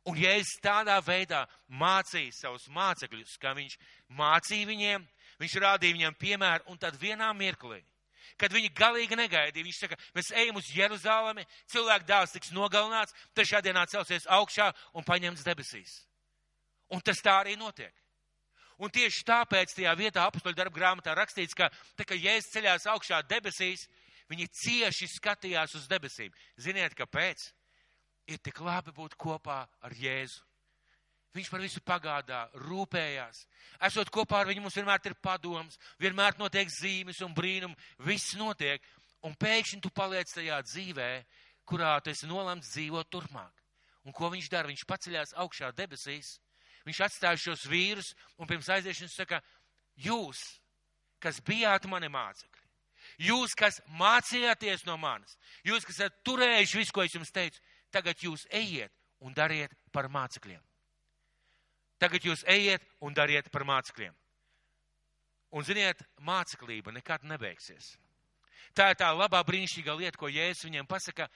[0.08, 3.76] Un ja es tādā veidā mācīju savus mācekļus, kā viņš
[4.16, 5.04] mācīja viņiem,
[5.40, 7.80] viņš rādīja viņiem piemēru, un tad vienā mirklī,
[8.40, 13.60] kad viņi galīgi negaidīja, viņš saka, mēs ejam uz Jeruzalemi, cilvēku dēls tiks nogalināts, trešā
[13.88, 16.04] celsies augšā un paņemts debesīs.
[16.88, 17.92] Un tas tā arī notiek.
[18.78, 21.66] Un tieši tāpēc tajā vietā apakstoļu darba grāmatā rakstīts, ka
[21.98, 23.88] tā kā jēzus ceļās augšā debesīs,
[24.30, 26.34] viņi cieši skatījās uz debesīm.
[26.60, 27.48] Ziniet, kāpēc?
[28.28, 30.44] Ir tik labi būt kopā ar Jēzu.
[31.36, 33.42] Viņš par visu pagādā, rūpējās.
[33.88, 37.76] Esot kopā ar viņu, mums vienmēr ir padoms, vienmēr notiek zīmes un brīnumi,
[38.06, 38.84] viss notiek.
[39.26, 41.08] Un pēkšņi tu paliec tajā dzīvē,
[41.68, 43.64] kurā tu esi nolemts dzīvot turpmāk.
[44.06, 44.70] Un ko viņš dara?
[44.70, 46.38] Viņš paceļās augšā debesīs,
[46.88, 49.42] viņš atstāja šos vīrus un pirms aiziešanas saka,
[50.00, 50.40] jūs,
[51.22, 52.66] kas bijāt mani mācekļi,
[53.28, 55.36] jūs, kas mācījāties no manis,
[55.66, 57.60] jūs, kas esat turējuši visu, ko es jums teicu,
[57.94, 58.92] tagad jūs ejiet
[59.24, 60.62] un dariet par mācekļiem.
[61.98, 64.14] Tagad jūs ejiet un dariet par mācekļiem.
[65.58, 67.96] Un ziniet, māceklība nekad nebeigsies.
[68.76, 71.26] Tā ir tā labā brīnišķīgā lieta, ko Jēzus viņiem pasaka,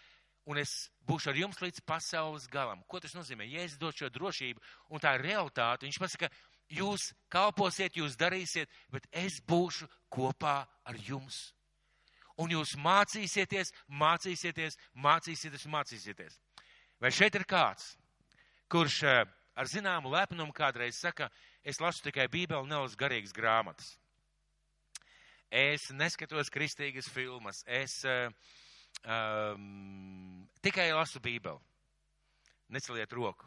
[0.47, 0.72] un es
[1.07, 2.82] būšu ar jums līdz pasaules galam.
[2.88, 3.47] Ko tas nozīmē?
[3.47, 5.86] Jēzus dod šo drošību, un tā realitāte.
[5.86, 6.30] Viņš pasaka,
[6.72, 11.53] jūs kalposiet, jūs darīsiet, bet es būšu kopā ar jums.
[12.40, 16.38] Un jūs mācīsieties, mācīsieties, mācīsieties, mācīsieties.
[17.03, 17.93] Vai šeit ir kāds,
[18.72, 19.24] kurš eh,
[19.59, 21.28] ar zināmu lepnumu kādreiz saka,
[21.62, 23.97] es lasu tikai Bībeli, nelasu garīgas grāmatas.
[25.53, 28.30] Es neskatos kristīgas filmas, es uh,
[29.05, 31.59] um, tikai lasu Bībeli.
[32.72, 33.46] Neceliet roku.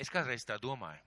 [0.00, 1.02] Es kādreiz tā domāju.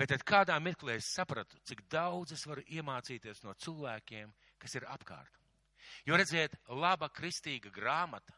[0.00, 4.30] Bet tad kādā mirklī es sapratu, cik daudz es varu iemācīties no cilvēkiem,
[4.60, 5.34] kas ir apkārt.
[6.08, 8.32] Jo redziet, laba kristīga grāmata,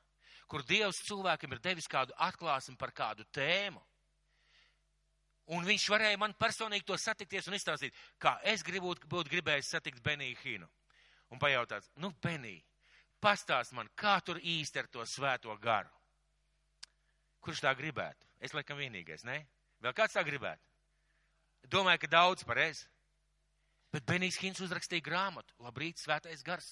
[0.50, 3.82] kur Dievs cilvēkam ir devis kādu atklāsmi par kādu tēmu.
[5.54, 10.02] Un viņš varēja man personīgi to satikties un izstāstīt, kā es gribu, būtu gribējis satikt
[10.02, 10.68] Beniju Hinu.
[11.32, 12.58] Un pajautāt, nu, Benī,
[13.22, 15.90] pastāst man, kā tur īsti ar to svēto garu.
[17.42, 18.28] Kurš tā gribētu?
[18.42, 19.40] Es laikam vienīgais, ne?
[19.82, 20.62] Vēl kāds tā gribētu?
[21.72, 22.86] Domāju, ka daudz pareizi.
[23.92, 26.68] Bet Benijs Hins uzrakstīja grāmatu Labrīt, svētais gars.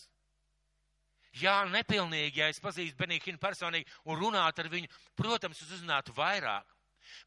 [1.36, 6.14] Jā, nepilnīgi, ja es pazīstu Beniju Hinu personīgi un runātu ar viņu, protams, es uzzinātu
[6.16, 6.66] vairāk.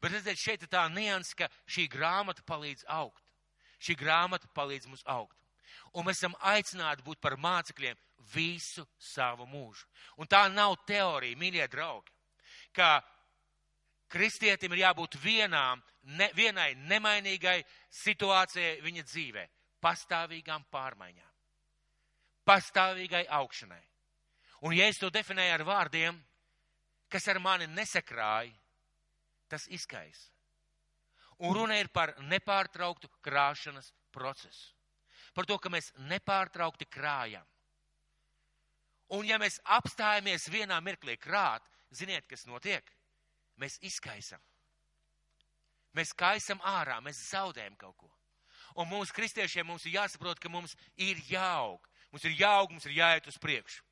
[0.00, 3.22] Bet redziet, šeit ir tā nianses, ka šī grāmata palīdz augt.
[3.80, 5.36] Šī grāmata palīdz mums augt.
[5.94, 7.98] Un mēs esam aicināti būt par mācekļiem
[8.34, 9.86] visu savu mūžu.
[10.18, 12.12] Un tā nav teorija, mīļie draugi,
[12.74, 12.98] ka
[14.10, 15.82] kristietim ir jābūt vienām,
[16.18, 17.60] ne, vienai nemainīgai
[18.04, 19.46] situācijai viņa dzīvē,
[19.84, 21.32] pastāvīgām pārmaiņām,
[22.46, 23.82] pastāvīgai augšanai.
[24.64, 26.20] Un ja es to definēju ar vārdiem,
[27.12, 28.54] kas ar mani nesakrāja,
[29.48, 30.30] tas izkaisa.
[31.44, 34.70] Un runa ir par nepārtrauktu krāšanas procesu.
[35.34, 37.44] Par to, ka mēs nepārtraukti krājam.
[39.14, 42.86] Un ja mēs apstājamies vienā mirklī krāt, ziniet, kas notiek?
[43.60, 44.40] Mēs izkaisam.
[45.94, 48.10] Mēs kaisam ārā, mēs zaudējam kaut ko.
[48.80, 51.84] Un mums, kristiešiem, mums ir jāsaprot, ka mums ir jāaug.
[52.10, 53.84] Mums ir jāaug, mums ir jāiet uz priekšu.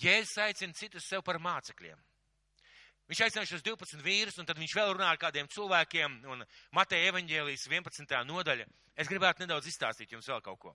[0.00, 2.00] Jēzus aicina citus sev par mācekļiem.
[3.10, 7.10] Viņš aicināja šos 12 vīrus, un tad viņš vēl runā ar kādiem cilvēkiem, un Mateja
[7.10, 8.14] evaņģēlijas 11.
[8.24, 8.64] nodaļa.
[8.96, 10.72] Es gribētu nedaudz izstāstīt jums vēl kaut ko.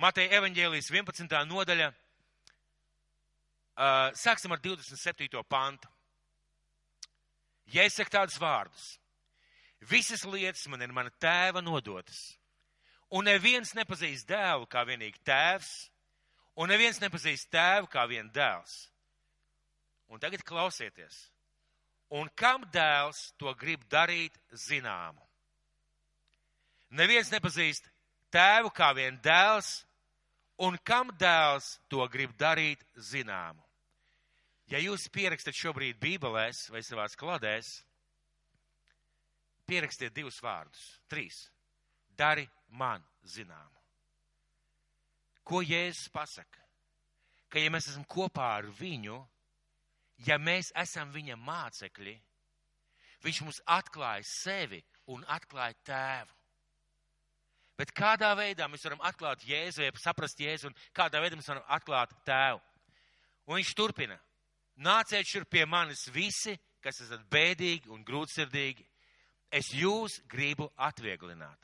[0.00, 1.36] Mateja evaņģēlijas 11.
[1.50, 1.90] nodaļa.
[3.78, 5.44] Uh, sāksim ar 27.
[5.44, 5.92] pantu.
[7.68, 8.96] Ja es saku tādus vārdus,
[9.84, 12.38] visas lietas man ir mana tēva nodotas,
[13.12, 15.72] un neviens nepazīst dēlu kā vienīgi tēvs,
[16.56, 18.86] un neviens nepazīst tēvu kā vien dēls.
[20.08, 21.26] Un tagad klausieties
[22.10, 25.20] un kam dēls to grib darīt zināmu.
[26.90, 27.90] Neviens nepazīst
[28.32, 29.82] tēvu kā vien dēls,
[30.64, 33.60] un kam dēls to grib darīt zināmu.
[34.68, 37.70] Ja jūs pierakstat šobrīd bībelēs vai savās kladēs,
[39.68, 41.46] pierakstiet divus vārdus, trīs.
[42.18, 42.44] Dari
[42.76, 43.76] man zināmu.
[45.48, 46.60] Ko Jēzus pasaka?
[47.48, 49.16] Ka ja mēs esam kopā ar viņu,
[50.26, 52.14] ja mēs esam viņa mācekļi,
[53.24, 56.34] viņš mums atklāja sevi un atklāja tēvu.
[57.78, 61.66] Bet kādā veidā mēs varam atklāt Jēzu, ja saprast Jēzu, un kādā veidā mēs varam
[61.70, 62.58] atklāt tēvu?
[63.46, 64.18] Un viņš turpina.
[64.82, 68.84] Nāciet šurp pie manis visi, kas esat bēdīgi un grūtsirdīgi.
[69.54, 71.58] Es jūs gribu atvieglināt.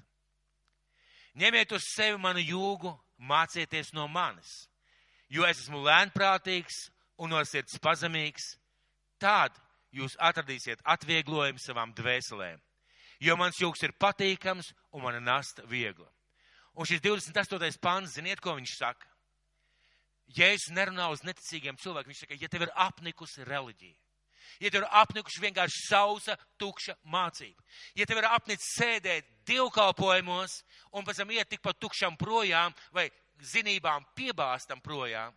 [1.35, 4.69] Ņemiet uz sevi manu jūgu, mācieties no manis,
[5.29, 6.89] jo es esmu lēnprātīgs
[7.19, 8.55] un no sirds pazemīgs,
[9.23, 9.55] tad
[9.95, 12.61] jūs atradīsiet atvieglojumu savām dvēselēm.
[13.23, 16.09] Jo mans jūgs ir patīkams un mana nasta viegla.
[16.75, 17.79] Un šis 28.
[17.79, 19.07] pāns, ziniet, ko viņš saka?
[20.35, 22.11] Jēzus nerunā uz neticīgiem cilvēkiem.
[22.11, 23.95] Viņš saka, ja tev ir apnikusi reliģija,
[24.65, 27.63] ja tev ir apnikusi vienkārši sausa, tukša mācība,
[27.95, 30.59] ja tev ir apnicis sēdēt divkalpojumos
[30.97, 33.09] un pēc tam iet tikpat tukšam projām vai
[33.53, 35.35] zinībām piebāstam projām,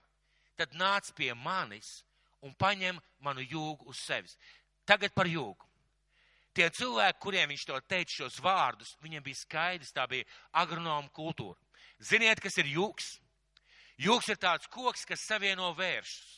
[0.58, 2.02] tad nāc pie manis
[2.42, 4.38] un paņem manu jūgu uz sevis.
[4.88, 5.66] Tagad par jūgu.
[6.58, 10.26] Tie cilvēki, kuriem viņš to teica šos vārdus, viņiem bija skaidrs, tā bija
[10.58, 11.60] agronoma kultūra.
[12.02, 13.18] Ziniet, kas ir jūgs?
[14.02, 16.34] Jūgs ir tāds koks, kas savieno vēršus.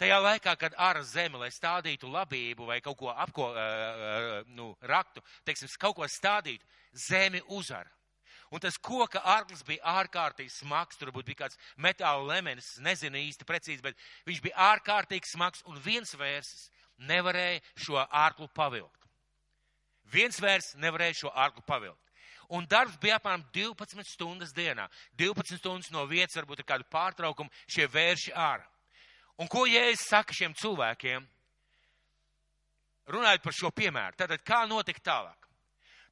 [0.00, 5.22] Tajā laikā, kad ar zemi, lai stādītu labību vai kaut ko apko, uh, nu, raktu,
[5.46, 6.66] teiksim, kaut ko stādītu,
[7.06, 7.93] zemi uzara.
[8.54, 13.82] Un tas koka ārklis bija ārkārtīgi smags, tur bija kāds metāla lemenis, nezinu īsti precīzi,
[13.82, 13.98] bet
[14.28, 16.68] viņš bija ārkārtīgi smags un viens vērsis
[17.10, 19.08] nevarēja šo ārklu pavilkt.
[20.14, 22.00] Viens vērs nevarēja šo ārklu pavilkt.
[22.54, 24.86] Un darbs bija apmēram 12 stundas dienā.
[25.18, 28.66] 12 stundas no vietas, varbūt ar kādu pārtraukumu, šie vērši ārā.
[29.40, 31.24] Un ko Jēzus saka šiem cilvēkiem?
[33.10, 35.48] Runājot par šo piemēru, tad kā notika tālāk?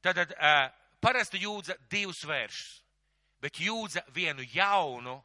[0.03, 0.67] Tad uh,
[1.03, 2.79] parasti jūdza divus vēršus,
[3.43, 5.19] bet jūdza vienu jaunu,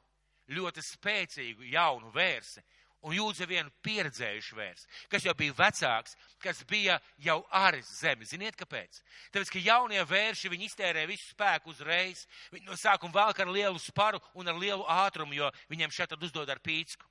[0.49, 2.65] ļoti spēcīgu jaunu vērsi
[3.07, 8.27] un jūdza vienu pieredzējušu vērsi, kas jau bija vecāks, kas bija jau āris zemi.
[8.27, 8.99] Ziniet, kāpēc?
[9.31, 13.79] Tāpēc, ka jaunie vērši, viņi iztērē visu spēku uzreiz, viņi no sākuma velk ar lielu
[13.79, 17.07] sparu un ar lielu ātrumu, jo viņiem šeit tad uzdod ar pīcku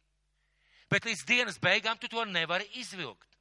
[0.92, 3.37] bet līdz dienas beigām tu to nevari izvilkt.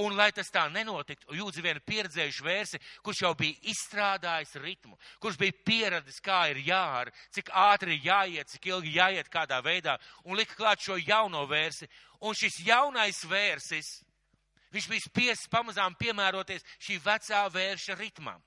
[0.00, 5.36] Un, lai tas tā nenotiktu, jūdzi vienu pieredzējušu vērsi, kurš jau bija izstrādājis ritmu, kurš
[5.36, 10.40] bija pieradis, kā ir jāra, cik ātri ir jāiet, cik ilgi jāiet kādā veidā, un
[10.40, 11.90] lika klāt šo jauno vērsi.
[12.24, 13.98] Un šis jaunais vērsis,
[14.72, 18.40] viņš bija spiests pamazām piemēroties šī vecā vērša ritmam.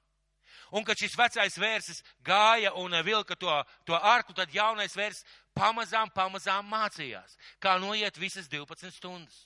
[0.73, 3.53] Un, kad šis vecais vērsis gāja un vilka to,
[3.85, 9.45] to arku, tad jaunais vērsis pamazām, pamazām mācījās, kā noiet visas 12 stundas.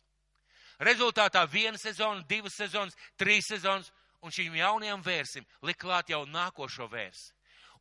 [0.80, 3.92] Rezultātā viena sezona, divas sezonas, trīs sezonas,
[4.24, 7.34] un šīm jaunajām vērsim liklāt jau nākošo vērsi.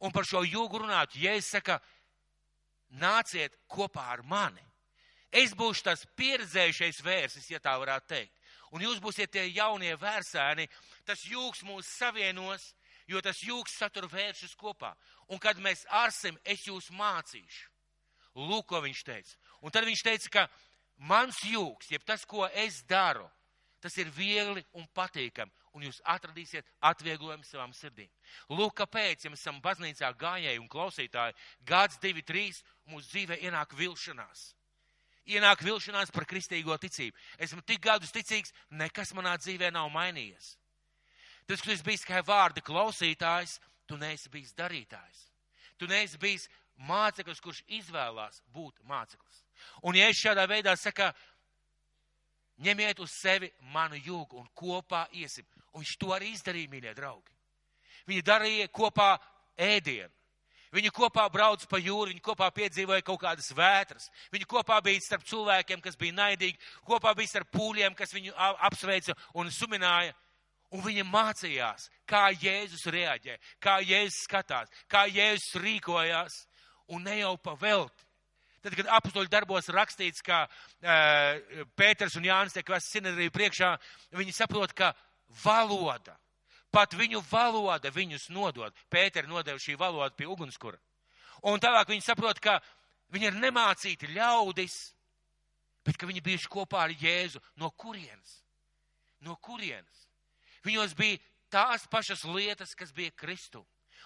[0.03, 1.75] Un par šo jūgu runāt, ja es saku,
[2.91, 4.63] nāciet kopā ar mani.
[5.31, 8.35] Es būšu tas pieredzējušais vērsis, ja tā varētu teikt.
[8.73, 10.69] Un jūs būsiet tie jaunie vērsēni,
[11.05, 12.73] tas jūgs mūs savienos,
[13.09, 14.95] jo tas jūgs satur vēršus kopā.
[15.29, 17.69] Un kad mēs arsim, es jūs mācīšu.
[18.39, 19.37] Lūk, ko viņš teica.
[19.65, 20.43] Un tad viņš teica, ka
[20.99, 23.27] mans jūgs, jeb tas, ko es daru,
[23.81, 28.11] tas ir viegli un patīkami, un jūs atradīsiet atvieglojumu savām sirdīm.
[28.51, 31.37] Lūk, kāpēc, ja mēs esam baznīcā gājēji un klausītāji,
[31.69, 34.53] gads, divi, trīs, mūsu dzīvē ienāk vilšanās.
[35.29, 37.17] Ienāk vilšanās par kristīgo ticību.
[37.45, 40.55] Esmu tik gadus ticīgs, nekas manā dzīvē nav mainījies.
[41.49, 45.21] Tas, ka tu esi bijis kā vārda klausītājs, tu neesi bijis darītājs.
[45.79, 46.49] Tu neesi bijis
[46.89, 49.45] māceklis, kurš izvēlās būt māceklis.
[49.83, 51.09] Un ja es šādā veidā saku,
[52.65, 55.47] ņemiet uz sevi manu jūgu un kopā iesim.
[55.73, 57.35] Un viņš to arī izdarīja, mīļie draugi.
[58.09, 59.17] Viņi darīja kopā
[59.59, 60.13] ēdienu.
[60.73, 64.11] Viņi kopā brauc pa jūru, viņi kopā piedzīvoja kaut kādas vētras.
[64.33, 68.35] Viņi kopā bija starp cilvēkiem, kas bija naidīgi, kopā bija starp pūļiem, kas viņu
[68.69, 70.13] apsveica un sumināja.
[70.77, 76.43] Un viņi mācījās, kā Jēzus reaģē, kā Jēzus skatās, kā Jēzus rīkojās
[76.93, 78.08] un ne jau pa velti.
[78.63, 83.71] Tad, kad apstoļu darbos rakstīts, ka uh, Pēters un Jānis tiek vēsts sinedriju priekšā,
[84.19, 84.93] viņi saprot, ka
[85.45, 86.17] valoda,
[86.75, 88.75] pat viņu valoda viņus nodod.
[88.91, 90.79] Pēteri nodeva šī valoda pie ugunskura.
[91.47, 92.59] Un tālāk viņi saprot, ka
[93.15, 94.77] viņi ir nemācīti ļaudis,
[95.87, 97.41] bet ka viņi bijuši kopā ar Jēzu.
[97.57, 98.41] No kurienes?
[99.25, 100.07] No kurienes?
[100.67, 101.21] Viņos bija
[101.53, 103.63] tās pašas lietas, kas bija Kristu.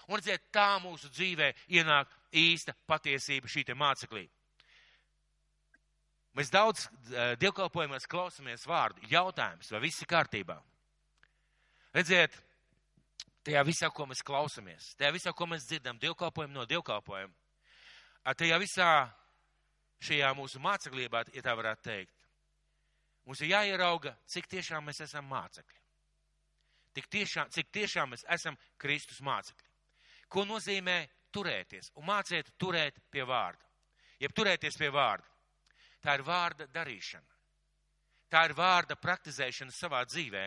[0.07, 4.27] Un redziet, tā mūsu dzīvē ienāk īsta patiesība šī te māceklī.
[6.33, 6.87] Mēs daudz
[7.41, 9.03] dievkalpojumos klausamies vārdu.
[9.11, 10.55] Jautājums, vai viss ir kārtībā?
[11.93, 12.33] Redziet,
[13.45, 17.33] tajā visā, ko mēs klausamies, tajā visā, ko mēs dzirdam, dievkalpojumu no dievkalpojuma,
[18.39, 18.89] tajā visā
[20.03, 22.15] šajā mūsu māceklībā, ja tā varētu teikt,
[23.27, 25.79] mums ir jāierauga, cik tiešām mēs esam mācekļi.
[26.93, 29.69] Tik tiešām, cik tiešām mēs esam Kristus mācekļi.
[30.29, 30.97] Ko nozīmē
[31.33, 33.65] turēties un māciet turēt pie vārda.
[34.21, 35.25] Jeb turēties pie vārda.
[36.03, 37.39] Tā ir vārda darīšana.
[38.31, 40.43] Tā ir vārda praktizēšana savā dzīvē,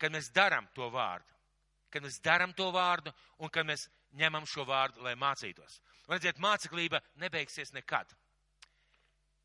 [0.00, 1.28] kad mēs darām to vārdu.
[1.92, 3.86] Kad mēs darām to vārdu un kad mēs
[4.16, 5.78] ņemam šo vārdu, lai mācītos.
[6.08, 8.08] Un redziet, māceklība nebeigsies nekad.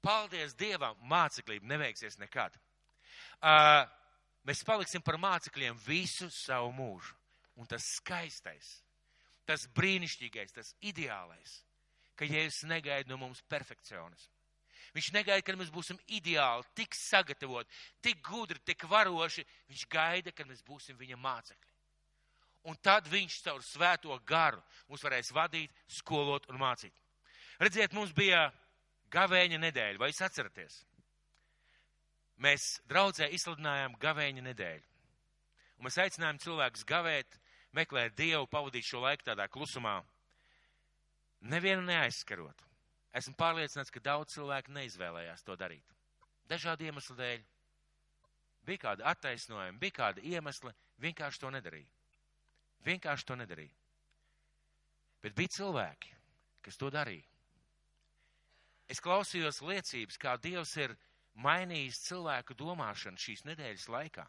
[0.02, 2.56] Paldies Dievam, māceklība nebeigsies nekad.
[3.44, 3.84] Uh,
[4.48, 7.14] mēs paliksim par mācekļiem visu savu mūžu.
[7.58, 8.78] Un tas skaistais
[9.48, 11.62] tas brīnišķīgais, tas ideālais,
[12.20, 14.37] ka Jēzus negaida no mums perfekcionismu.
[14.98, 17.70] Viņš negaida, kad mēs būsim ideāli, tik sagatavoti,
[18.02, 19.44] tik gudri, tik varoši.
[19.70, 21.74] Viņš gaida, kad mēs būsim viņa mācekļi.
[22.68, 26.98] Un tad viņš caur svēto garu mūs varēs vadīt, skolot un mācīt.
[27.62, 28.48] Redziet, mums bija
[29.14, 30.82] gavēņa nedēļa, vai jūs atceraties?
[32.42, 34.86] Mēs draudzē izsludinājām gavēņa nedēļu.
[35.78, 37.38] Un mēs aicinājām cilvēkus gavēt
[37.78, 40.00] meklēt Dievu, pavadīt šo laiku tādā klusumā,
[41.54, 42.67] nevienu neaizskarot.
[43.18, 45.96] Esmu pārliecināts, ka daudz cilvēku neizvēlējās to darīt.
[46.52, 47.46] Dažādu iemeslu dēļ.
[48.68, 51.88] Bija kādi attaisnojumi, bija kādi iemesli, vienkārši to nedarīja.
[52.86, 53.74] Vienkārši to nedarīja.
[55.24, 56.14] Bet bija cilvēki,
[56.68, 57.26] kas to darīja.
[58.88, 60.94] Es klausījos liecības, kā Dievs ir
[61.44, 64.28] mainījis cilvēku domāšanu šīs nedēļas laikā.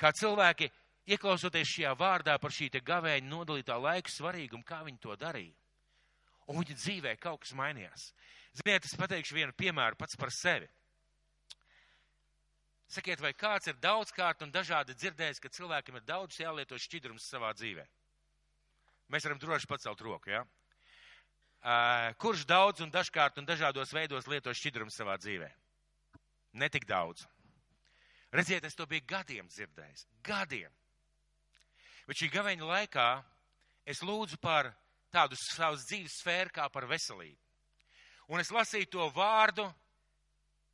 [0.00, 0.70] Kā cilvēki,
[1.12, 5.61] ieklausoties šajā vārdā par šī gavēņa nodalītā laika svarīgumu, kā viņi to darīja.
[6.50, 8.08] Un viņa dzīvē kaut kas mainījās.
[8.58, 10.68] Ziniet, es pateikšu vienu piemēru pats par sevi.
[12.92, 17.54] Sakiet, vai kāds ir daudzkārt un dažādi dzirdējis, ka cilvēkam ir daudz jālieto šķidrums savā
[17.56, 17.86] dzīvē?
[19.12, 20.42] Mēs varam droši pacelt roku, jā?
[20.42, 20.50] Ja?
[22.18, 25.48] Kurš daudz un dažkārt un dažādos veidos lieto šķidrumu savā dzīvē?
[26.58, 27.24] Netik daudz.
[28.32, 30.06] Redziet, es to biju gadiem dzirdējis.
[30.26, 30.72] Gadiem.
[32.08, 33.08] Bet šī gaveņa laikā
[33.86, 34.72] es lūdzu par
[35.12, 37.38] tādu savas dzīves sfēru kā par veselību.
[38.32, 39.66] Un es lasīju to vārdu,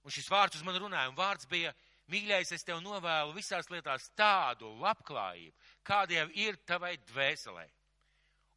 [0.05, 1.73] un šis vārds uz mani runāja, un vārds bija,
[2.13, 7.67] mīļais, es tev novēlu visās lietās tādu labklājību, kāda jau ir tavai dvēselē.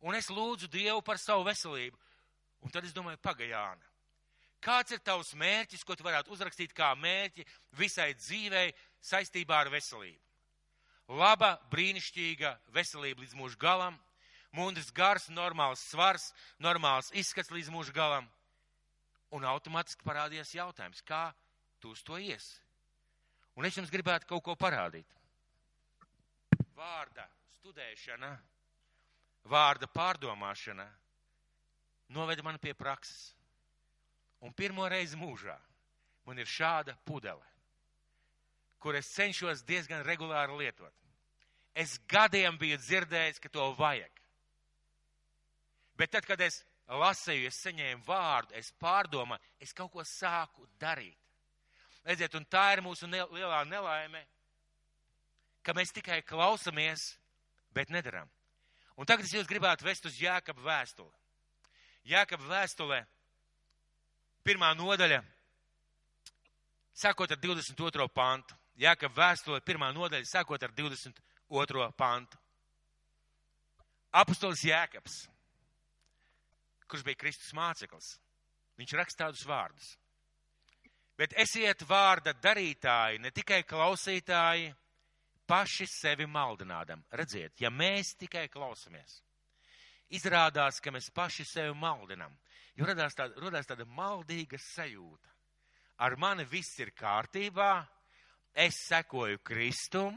[0.01, 1.97] Un es lūdzu Dievu par savu veselību.
[2.61, 3.82] Un tad es domāju, pagajāna.
[4.61, 7.45] Kāds ir tavs mērķis, ko tu varētu uzrakstīt kā mērķi
[7.77, 8.67] visai dzīvei
[9.01, 10.19] saistībā ar veselību?
[11.17, 13.97] Laba, brīnišķīga veselība līdz mūža galam,
[14.56, 18.28] mundrs gars, normāls svars, normāls izskats līdz mūža galam.
[19.32, 21.32] Un automātiski parādījās jautājums, kā
[21.80, 22.54] tu uz to ies?
[23.56, 25.08] Un es jums gribētu kaut ko parādīt.
[26.76, 27.28] Vārda
[27.60, 28.32] studēšana,
[29.47, 30.88] vārda pārdomāšana
[32.12, 33.32] noveda mani pie prakses.
[34.41, 35.56] Un pirmo reizi mūžā
[36.26, 37.45] man ir šāda pudele,
[38.82, 40.93] kur es cenšos diezgan regulāri lietot.
[41.78, 44.20] Es gadiem biju dzirdējis, ka to vajag.
[46.02, 51.18] Bet tad, kad es lasīju, es saņēmu vārdu, es pārdomāju, es kaut ko sāku darīt.
[52.02, 54.24] Redziet, un tā ir mūsu lielā nelaime,
[55.62, 57.04] ka mēs tikai klausamies,
[57.76, 58.30] bet nedaram.
[58.97, 61.14] Un tagad es jūs gribētu vest uz Jēkaba vēstuli.
[62.10, 63.04] Jēkab vēstulē,
[64.41, 65.22] pirmā nodaļa,
[66.97, 68.08] sākot ar 22.
[68.10, 68.58] pantu.
[68.82, 71.91] Jēkab vēstulē, pirmā nodaļa, sākot ar 22.
[71.93, 72.41] pantu.
[74.18, 75.28] Apostols Jēkabs,
[76.92, 78.14] kurš bija Kristus māceklis,
[78.80, 79.96] viņš raksta tādus vārdus.
[81.18, 84.72] Bet esiet vārda darītāji, ne tikai klausītāji,
[85.48, 87.04] paši sevi maldinādam.
[87.12, 89.20] Redziet, ja mēs tikai klausamies,
[90.16, 92.34] izrādās, ka mēs paši sevi maldinam.
[92.80, 95.30] Jo radās tāda, radās tāda maldīga sajūta.
[96.02, 97.74] Ar mani viss ir kārtībā,
[98.56, 100.16] es sekoju Kristum,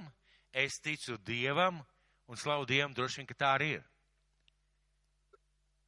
[0.52, 1.82] es ticu Dievam
[2.30, 3.84] un slavu Dievam droši vien, ka tā arī ir.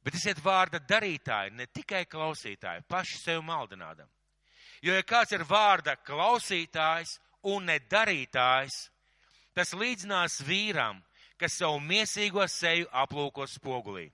[0.07, 4.07] Bet esiet vārda darītāji, ne tikai klausītāji, paši sevi maldinādam.
[4.79, 7.17] Jo, ja kāds ir vārda klausītājs
[7.51, 8.77] un nedarītājs,
[9.51, 11.01] tas līdzinās vīram,
[11.35, 14.05] kas savu miesīgo seju aplūko spogulī.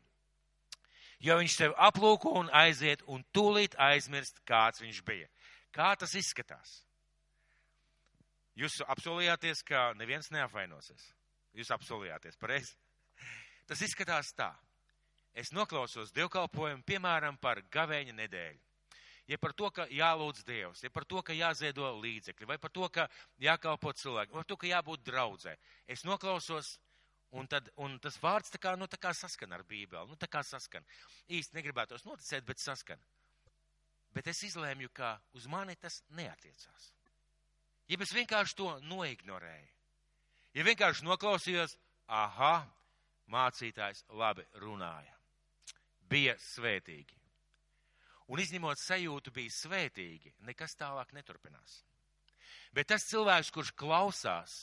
[1.22, 5.30] Jo viņš sevi aplūko un aiziet un tūlīt aizmirst, kāds viņš bija.
[5.78, 6.80] Kā tas izskatās?
[8.58, 11.06] Jūs apsolījāties, ka neviens neapvainosies.
[11.54, 12.74] Jūs apsolījāties, pareizi?
[13.70, 14.56] Tas izskatās tā.
[15.34, 18.62] Es noklausos dievkalpojumu, piemēram, par gavēņa nedēļu.
[19.32, 22.90] Ja par to, ka jālūdz Dievs, ja par to, ka jāziedo līdzekļi, vai par to,
[22.92, 23.06] ka
[23.40, 25.56] jākalpo cilvēki, vai par to, ka jābūt draudzē.
[25.88, 26.76] Es noklausos
[27.34, 30.28] Un, tad, un tas vārds tā kā, nu, tā kā saskan ar Bībeli, nu, tā
[30.30, 30.86] kā saskan.
[31.34, 33.02] Īsti negribētos noticēt, bet saskan.
[34.14, 36.92] Bet es izlēmu, ka uz mani tas neatiecās.
[37.90, 39.74] Ja es vienkārši to noignorēju,
[40.54, 41.74] ja vienkārši noklausījos,
[42.06, 42.54] aha,
[43.34, 45.18] mācītājs labi runāja,
[46.14, 47.18] bija svētīgi.
[48.32, 51.82] Un izņemot sajūtu, bija svētīgi, nekas tālāk neturpinās.
[52.74, 54.56] Bet tas cilvēks, kurš klausās,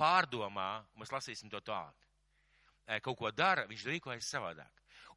[0.00, 2.08] pārdomā, mēs lasīsim to tālāk,
[3.04, 4.72] kaut ko dara, viņš rīkojas savādāk.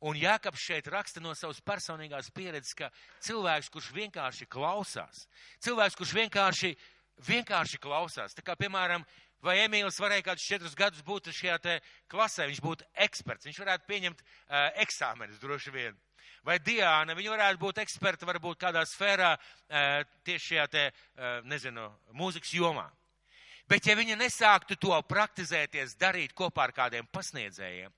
[0.07, 2.87] Un Jākaps šeit raksta no savas personīgās pieredzes, ka
[3.25, 5.25] cilvēks, kurš vienkārši klausās,
[5.65, 6.69] cilvēks, kurš vienkārši,
[7.27, 9.03] vienkārši klausās, tā kā, piemēram,
[9.45, 11.79] vai Emīls varēja kādus četrus gadus būt šajā te
[12.11, 15.97] klasē, viņš būtu eksperts, viņš varētu pieņemt uh, eksāmenus droši vien.
[16.45, 21.89] Vai Diāna, viņa varētu būt eksperta varbūt kādā sfērā uh, tieši šajā te, uh, nezinu,
[22.15, 22.87] mūzikas jomā.
[23.69, 27.91] Bet ja viņa nesāktu to praktizēties, darīt kopā ar kādiem pasniedzējiem,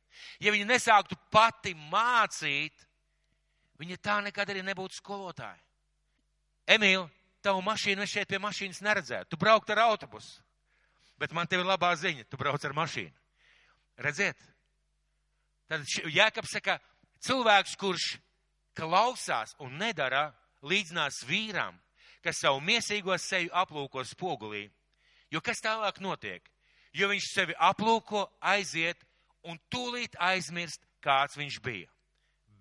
[0.44, 2.88] ja viņa nesāktu pati mācīt,
[3.80, 5.62] viņa tā nekad arī nebūtu skolotāja.
[6.68, 7.08] Emīl,
[7.44, 9.32] tavu mašīnu es šeit pie mašīnas neredzētu.
[9.32, 10.42] Tu braukt ar autobusu.
[11.22, 13.14] Bet man tev ir labā ziņa, tu brauc ar mašīnu.
[14.02, 14.40] Redziet?
[15.70, 16.80] Tad Jēkabs saka,
[17.22, 18.08] cilvēks, kurš
[18.76, 20.32] klausās un nedara
[20.66, 21.78] līdzinās vīram,
[22.26, 24.66] kas savu miesīgo seju aplūko spogulī.
[25.32, 26.44] Jo kas tālāk notiek?
[26.98, 29.00] Jo viņš sevi aplūko, aiziet
[29.48, 31.88] un tūlīt aizmirst, kāds viņš bija.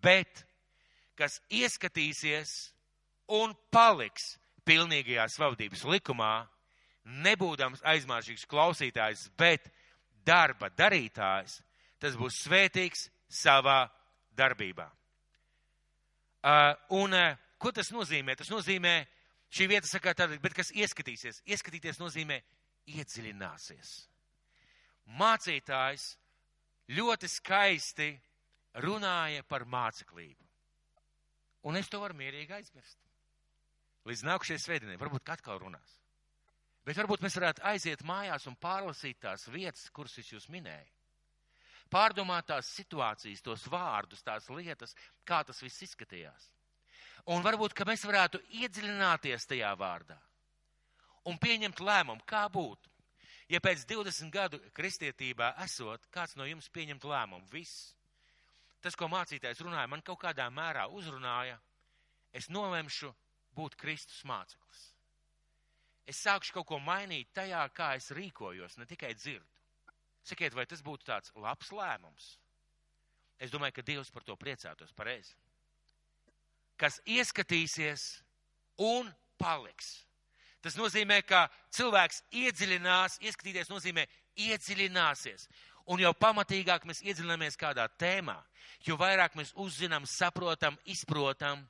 [0.04, 0.44] Bet,
[1.18, 2.52] kas ieskatīsies
[3.40, 4.36] un paliks
[4.68, 6.34] pilnīgajā svavdības likumā,
[7.05, 9.70] nebūdams aizmāršīgs klausītājs, bet
[10.26, 11.61] darba darītājs,
[12.01, 13.84] tas būs svētīgs savā
[14.36, 14.86] darbībā.
[16.40, 18.36] Uh, un uh, ko tas nozīmē?
[18.38, 18.94] Tas nozīmē,
[19.53, 21.42] šī vieta saka tāda, bet kas ieskatīsies?
[21.48, 22.40] Ieskatīties nozīmē
[22.88, 23.92] iedziļināsies.
[25.20, 26.07] Mācītājs
[26.96, 28.11] ļoti skaisti
[28.80, 30.46] runāja par māceklību.
[31.68, 32.96] Un es to varu mierīgi aizmirst.
[34.09, 35.99] Līdz nākušajai svētdienai, varbūt atkal runās.
[36.91, 40.88] Bet varbūt mēs varētu aiziet mājās un pārlasīt tās vietas, kuras es jūs minēju.
[41.91, 46.49] Pārdomāt tās situācijas, tos vārdus, tās lietas, kā tas viss izskatījās.
[47.30, 50.18] Un varbūt, ka mēs varētu iedziļināties tajā vārdā
[51.30, 52.91] un pieņemt lēmumu, kā būtu.
[53.55, 57.93] Ja pēc 20 gadu kristietībā esot, kāds no jums pieņemt lēmumu, viss.
[58.82, 61.61] Tas, ko mācītājs runāja, man kaut kādā mērā uzrunāja,
[62.34, 63.14] es nolemšu
[63.55, 64.88] būt Kristus māceklis.
[66.09, 69.46] Es sākšu kaut ko mainīt tajā, kā es rīkojos, ne tikai dzirdu.
[70.26, 72.34] Sakiet, vai tas būtu tāds labs lēmums?
[73.40, 75.32] Es domāju, ka Dievs par to priecātos pareizi.
[76.80, 78.20] Kas ieskatīsies
[78.80, 79.09] un
[79.40, 80.01] paliks.
[80.61, 84.05] Tas nozīmē, ka cilvēks iedziļinās, ieskatīties nozīmē
[84.36, 85.46] iedziļināsies.
[85.90, 88.36] Un jau pamatīgāk mēs iedziļināmies kādā tēmā,
[88.84, 91.64] jo vairāk mēs uzzinām, saprotam, izprotam,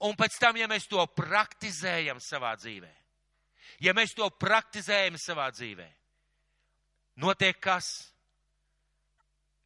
[0.00, 2.90] un pēc tam, ja mēs to praktizējam savā dzīvē,
[3.78, 5.86] ja mēs to praktizējam savā dzīvē,
[7.22, 7.90] notiek kas?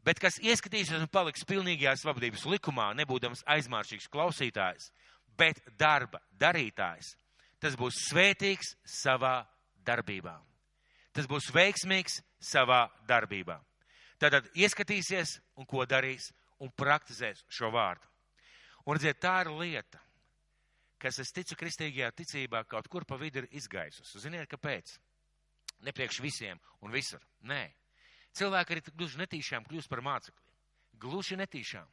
[0.04, 4.90] Bet kas ieskatīsies un paliks pilnīgajā svabadības likumā, nebūdams aizmāršīgs klausītājs,
[5.38, 7.14] bet darba darītājs,
[7.56, 9.38] tas būs svētīgs savā
[9.86, 10.36] darbībā.
[11.14, 13.56] Tas būs veiksmīgs savā darbībā.
[14.20, 16.28] Tātad ieskatīsies un ko darīs
[16.60, 18.04] un praktizēs šo vārdu.
[18.84, 20.03] Un redziet, tā ir lieta,
[21.04, 24.22] kas es ticu kristīgajā ticībā kaut kur pa vidu ir izgaisusi.
[24.22, 24.94] Ziniet, kāpēc?
[25.84, 27.20] Nepriekš visiem un visur.
[27.44, 27.66] Nē.
[28.34, 30.54] Cilvēki arī gluži netīšām kļūst par mācekļiem.
[31.04, 31.90] Gluži netīšām.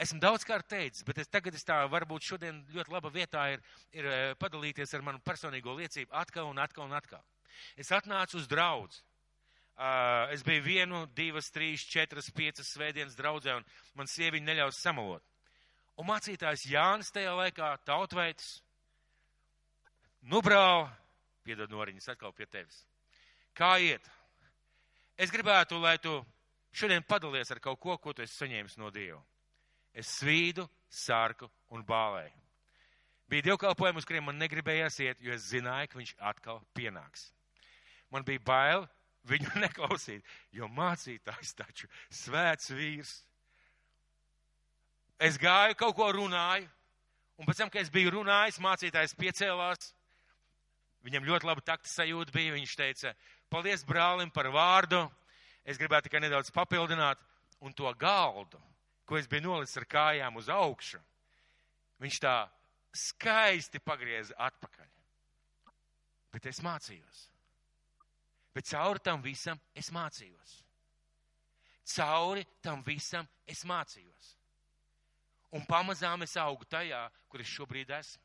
[0.00, 3.60] Esmu daudz kārt teicis, bet es tagad es tā varbūt šodien ļoti laba vietā ir,
[3.92, 7.20] ir eh, padalīties ar manu personīgo liecību atkal un atkal un atkal.
[7.76, 9.02] Es atnācu uz draudz.
[9.80, 13.64] Uh, es biju vienu, divas, trīs, četras, piecas svētdienas draudzē, un
[13.96, 15.24] man sieviņa neļaus samalot.
[16.00, 18.54] Un mācītājs Jānis tajā laikā, tautveids,
[20.32, 20.88] nubrāva,
[21.44, 22.78] piedod noriņas atkal pie tevis.
[23.56, 24.06] Kā iet?
[25.20, 26.14] Es gribētu, lai tu
[26.72, 29.20] šodien padalies ar kaut ko, ko tu esi saņēmis no Dieva.
[29.92, 32.36] Es svīdu, sārku un bālēju.
[33.30, 37.28] Bija dievkalpojumi, uz kuriem man negribējās iet, jo es zināju, ka viņš atkal pienāks.
[38.10, 38.86] Man bija bail
[39.30, 40.24] viņu neklausīt,
[40.56, 43.20] jo mācītājs taču svēts vīrs.
[45.20, 46.64] Es gāju, kaut ko runāju,
[47.36, 49.90] un pēc tam, kad es biju runājis, mācītājs piecēlās.
[51.04, 52.54] Viņam ļoti laba takta sajūta bija.
[52.56, 53.12] Viņš teica,
[53.52, 55.02] paldies brālim par vārdu.
[55.68, 57.20] Es gribētu tikai nedaudz papildināt,
[57.60, 58.56] un to galdu,
[59.04, 61.00] ko es biju nolicis ar kājām uz augšu,
[62.00, 62.34] viņš tā
[62.96, 64.88] skaisti pagrieza atpakaļ.
[66.32, 67.26] Bet es mācījos.
[68.56, 70.58] Bet cauri tam visam es mācījos.
[71.92, 74.39] Cauri tam visam es mācījos.
[75.56, 78.22] Un pamazām es augu tajā, kur es šobrīd esmu.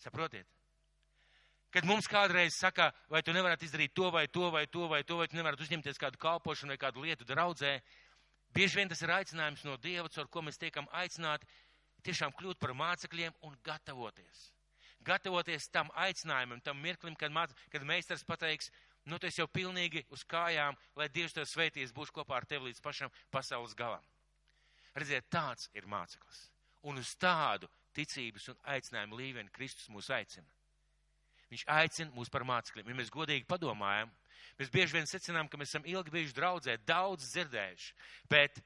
[0.00, 0.48] Saprotiet?
[1.72, 5.18] Kad mums kādreiz saka, vai tu nevarat izdarīt to vai to vai to vai to,
[5.20, 7.80] vai tu nevarat uzņemties kādu kalpošanu vai kādu lietu draudzē,
[8.56, 11.48] Bieži vien tas ir aicinājums no Dieva, ar ko mēs tiekam aicināti
[12.06, 14.46] tiešām kļūt par mācekļiem un gatavoties.
[15.04, 18.70] Gatavoties tam aicinājumam, tam mirklim, kad, māc, kad meistars pateiks,
[19.04, 22.80] nu tas jau pilnīgi uz kājām, lai Dievs tev sveitīs, būs kopā ar tevi līdz
[22.80, 24.02] pašam pasaules galam.
[24.96, 26.46] Redziet, tāds ir māceklis.
[26.88, 30.46] Un uz tādu ticības un aicinājumu līmeni Kristus mūs aicina.
[31.50, 32.88] Viņš aicina mūs par mācekļiem.
[32.90, 34.10] Ja mēs godīgi padomājam,
[34.56, 37.90] Mēs bieži vien secinām, ka mēs esam ilgi bijuši draudzē, daudz dzirdējuši,
[38.32, 38.60] bet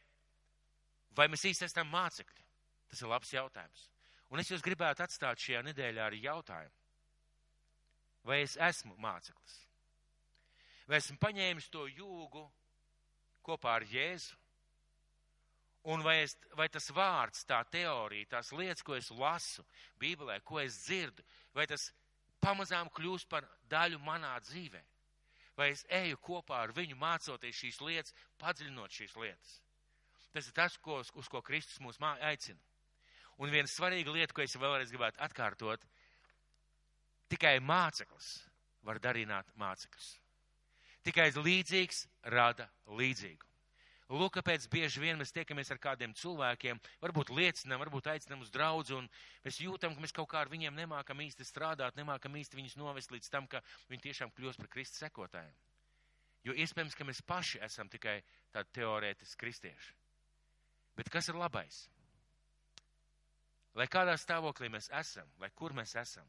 [1.18, 2.44] vai mēs īsti esam mācekļi?
[2.90, 3.88] Tas ir labs jautājums.
[4.30, 6.76] Un es jūs gribētu atstāt šajā nedēļā ar jautājumu.
[8.26, 9.56] Vai es esmu māceklis?
[10.86, 12.44] Vai esmu paņēmis to jūgu
[13.46, 14.36] kopā ar Jēzu?
[15.88, 19.64] Un vai, es, vai tas vārds, tā teorija, tās lietas, ko es lasu
[20.00, 21.24] Bībelē, ko es dzirdu,
[21.56, 21.88] vai tas
[22.40, 24.82] pamazām kļūst par daļu manā dzīvē?
[25.60, 29.58] vai es eju kopā ar viņu mācoties šīs lietas, padziļinot šīs lietas.
[30.32, 32.60] Tas ir tas, ko, uz ko Kristus mūs aicina.
[33.40, 35.84] Un viena svarīga lieta, ko es vēlreiz gribētu atkārtot,
[37.32, 38.30] tikai māceklis
[38.86, 40.10] var darināt mācekļus.
[41.04, 43.49] Tikai līdzīgs rada līdzīgu.
[44.10, 48.96] Lūk, kāpēc bieži vien mēs tiekamies ar kādiem cilvēkiem, varbūt liecinām, varbūt aicinām uz draudzu,
[48.98, 49.06] un
[49.44, 53.14] mēs jūtam, ka mēs kaut kā ar viņiem nemākam īsti strādāt, nemākam īsti viņus novest
[53.14, 55.54] līdz tam, ka viņi tiešām kļūst par Kristus sekotājiem.
[56.42, 58.16] Jo iespējams, ka mēs paši esam tikai
[58.50, 59.94] tādi teorētiski kristieši.
[60.98, 61.84] Bet kas ir labais?
[63.78, 66.26] Lai kādā stāvoklī mēs esam, lai kur mēs esam,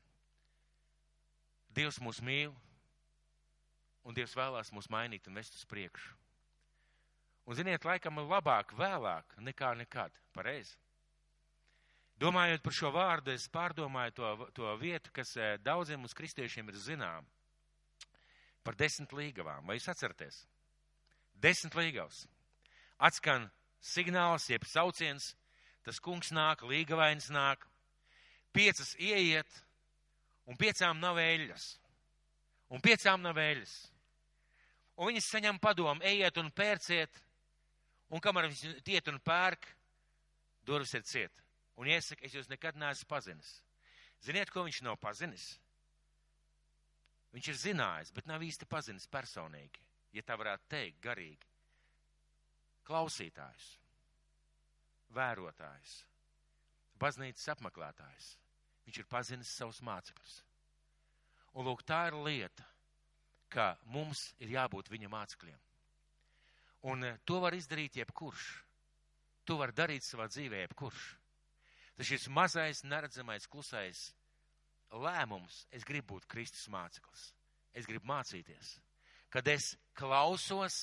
[1.72, 2.52] Dievs mūs mīl,
[4.04, 6.21] un Dievs vēlās mūs mainīt un vest uz priekšu.
[7.46, 10.14] Un, ziniet, laikam labāk vēlāk nekā nekad.
[10.36, 10.78] Pareizi.
[12.22, 16.78] Domājot par šo vārdu, es pārdomāju to, to vietu, kas eh, daudziem mums kristiešiem ir
[16.78, 17.26] zinām.
[18.62, 19.66] Par desmit līgavām.
[19.66, 20.44] Vai jūs atceraties?
[21.42, 22.28] Desmit līgavas.
[23.02, 23.50] Atskan
[23.82, 25.32] signāls, jeb sauciens,
[25.82, 27.66] tas kungs nāk, līgavains nāk,
[28.54, 29.50] piecas ieiet,
[30.46, 31.66] un piecām nav eļļas.
[32.72, 33.74] Un piecām nav eļļas.
[35.02, 37.18] Un viņas saņem padomu, ejiet un pērciet,
[38.12, 39.68] Un kamēr viņš tiet un pērk,
[40.68, 41.44] durvis ir ciet.
[41.80, 43.56] Un iesaka, es jūs nekad neesmu pazinis.
[44.22, 45.54] Ziniet, ko viņš nav pazinis?
[47.32, 49.80] Viņš ir zinājis, bet nav īsti pazinis personīgi,
[50.12, 51.48] ja tā varētu teikt, garīgi.
[52.86, 53.70] Klausītājs,
[55.16, 55.96] vērotājs,
[57.00, 58.34] baznīcas apmeklētājs.
[58.86, 60.42] Viņš ir pazinis savus mācekļus.
[61.56, 62.66] Un lūk, tā ir lieta,
[63.52, 65.71] ka mums ir jābūt viņa mācekļiem.
[66.90, 68.48] Un eh, to var izdarīt jebkurš.
[69.46, 71.04] To var darīt savā dzīvē jebkurš.
[71.98, 74.08] Tas šis mazais, neredzamais, klusais
[74.92, 77.28] lēmums, es gribu būt Kristus māceklis.
[77.74, 78.74] Es gribu mācīties.
[79.32, 80.78] Kad es klausos,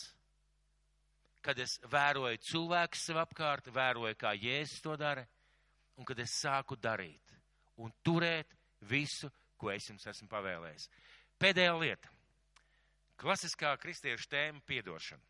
[1.44, 5.26] kad es vēroju cilvēkus sev apkārt, vēroju, kā Jēzus to dara,
[5.98, 7.34] un kad es sāku darīt
[7.78, 8.54] un turēt
[8.90, 10.88] visu, ko es jums esmu pavēlējis.
[11.38, 12.10] Pēdējā lieta.
[13.18, 15.27] Klasiskā kristiešu tēma- piedošana.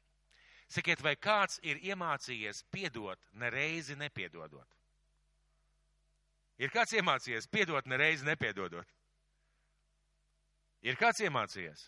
[0.68, 4.68] Sakiet, vai kāds ir iemācījies piedot nereizi nepiedodot?
[6.58, 8.88] Ir kāds iemācījies piedot nereizi nepiedodot?
[10.84, 11.86] Ir kāds iemācījies?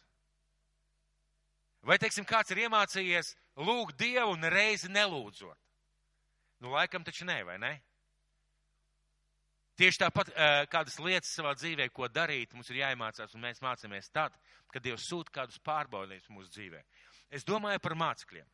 [1.87, 5.59] Vai, teiksim, kāds ir iemācījies lūgt Dievu nereizi nelūdzot?
[6.61, 7.73] Nu, laikam taču nē, vai ne?
[9.81, 10.33] Tieši tāpat
[10.69, 14.35] kādas lietas savā dzīvē, ko darīt, mums ir jāiemācās, un mēs mācāmies tad,
[14.73, 16.83] kad Dievs sūta kādus pārbaudījumus mūsu dzīvē.
[17.33, 18.49] Es domāju par mācekļiem.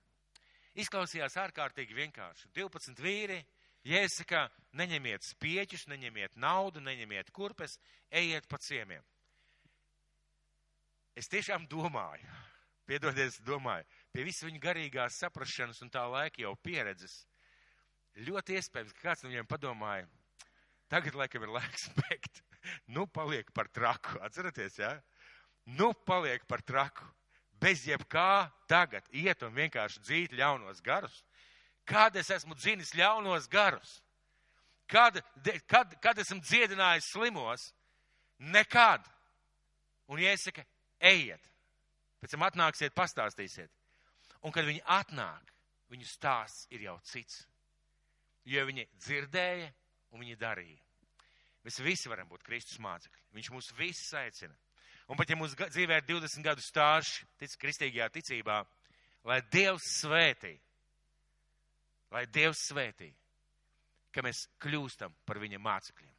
[0.77, 2.51] Izklausījās ārkārtīgi vienkārši.
[2.57, 3.39] 12 vīri,
[3.87, 7.79] Jēsaka, neņemiet spieķus, neņemiet naudu, neņemiet kurpes,
[8.11, 9.05] ejiet pa ciemiem.
[11.17, 12.27] Es tiešām domāju,
[12.91, 17.23] piedodies, domāju, pie visu viņu garīgās saprašanas un tā laika jau pieredzes,
[18.27, 20.09] ļoti iespējams, ka kāds no viņiem padomāja,
[20.93, 22.43] tagad laikam ir laiks bēgt.
[22.91, 24.19] Nu, paliek par traku.
[24.27, 24.97] Atceraties, jā?
[24.97, 25.37] Ja?
[25.79, 27.07] Nu, paliek par traku
[27.61, 31.23] bez jebkā tagad iet un vienkārši dzīt ļaunos garus?
[31.87, 34.01] Kad es esmu dzinis ļaunos garus?
[34.91, 35.19] Kad,
[35.71, 37.71] kad, kad esmu dziedinājis slimos?
[38.39, 39.07] Nekad.
[40.11, 40.63] Un iesaka,
[41.01, 41.43] ejiet.
[42.23, 43.71] Pēc tam atnāksiet, pastāstīsiet.
[44.47, 45.53] Un kad viņi atnāk,
[45.91, 47.45] viņu stāsts ir jau cits.
[48.47, 49.71] Jo viņi dzirdēja
[50.15, 50.83] un viņi darīja.
[51.67, 53.25] Mēs visi varam būt Kristus mācekļi.
[53.35, 54.55] Viņš mūs visus aicina.
[55.07, 58.59] Un pat ja mūsu dzīvē ir 20 gadu stāsts, tic kristīgajā ticībā,
[59.27, 60.57] lai Dievs svētī,
[62.11, 63.13] lai Dievs svētī,
[64.11, 66.16] ka mēs kļūstam par viņa mācekļiem.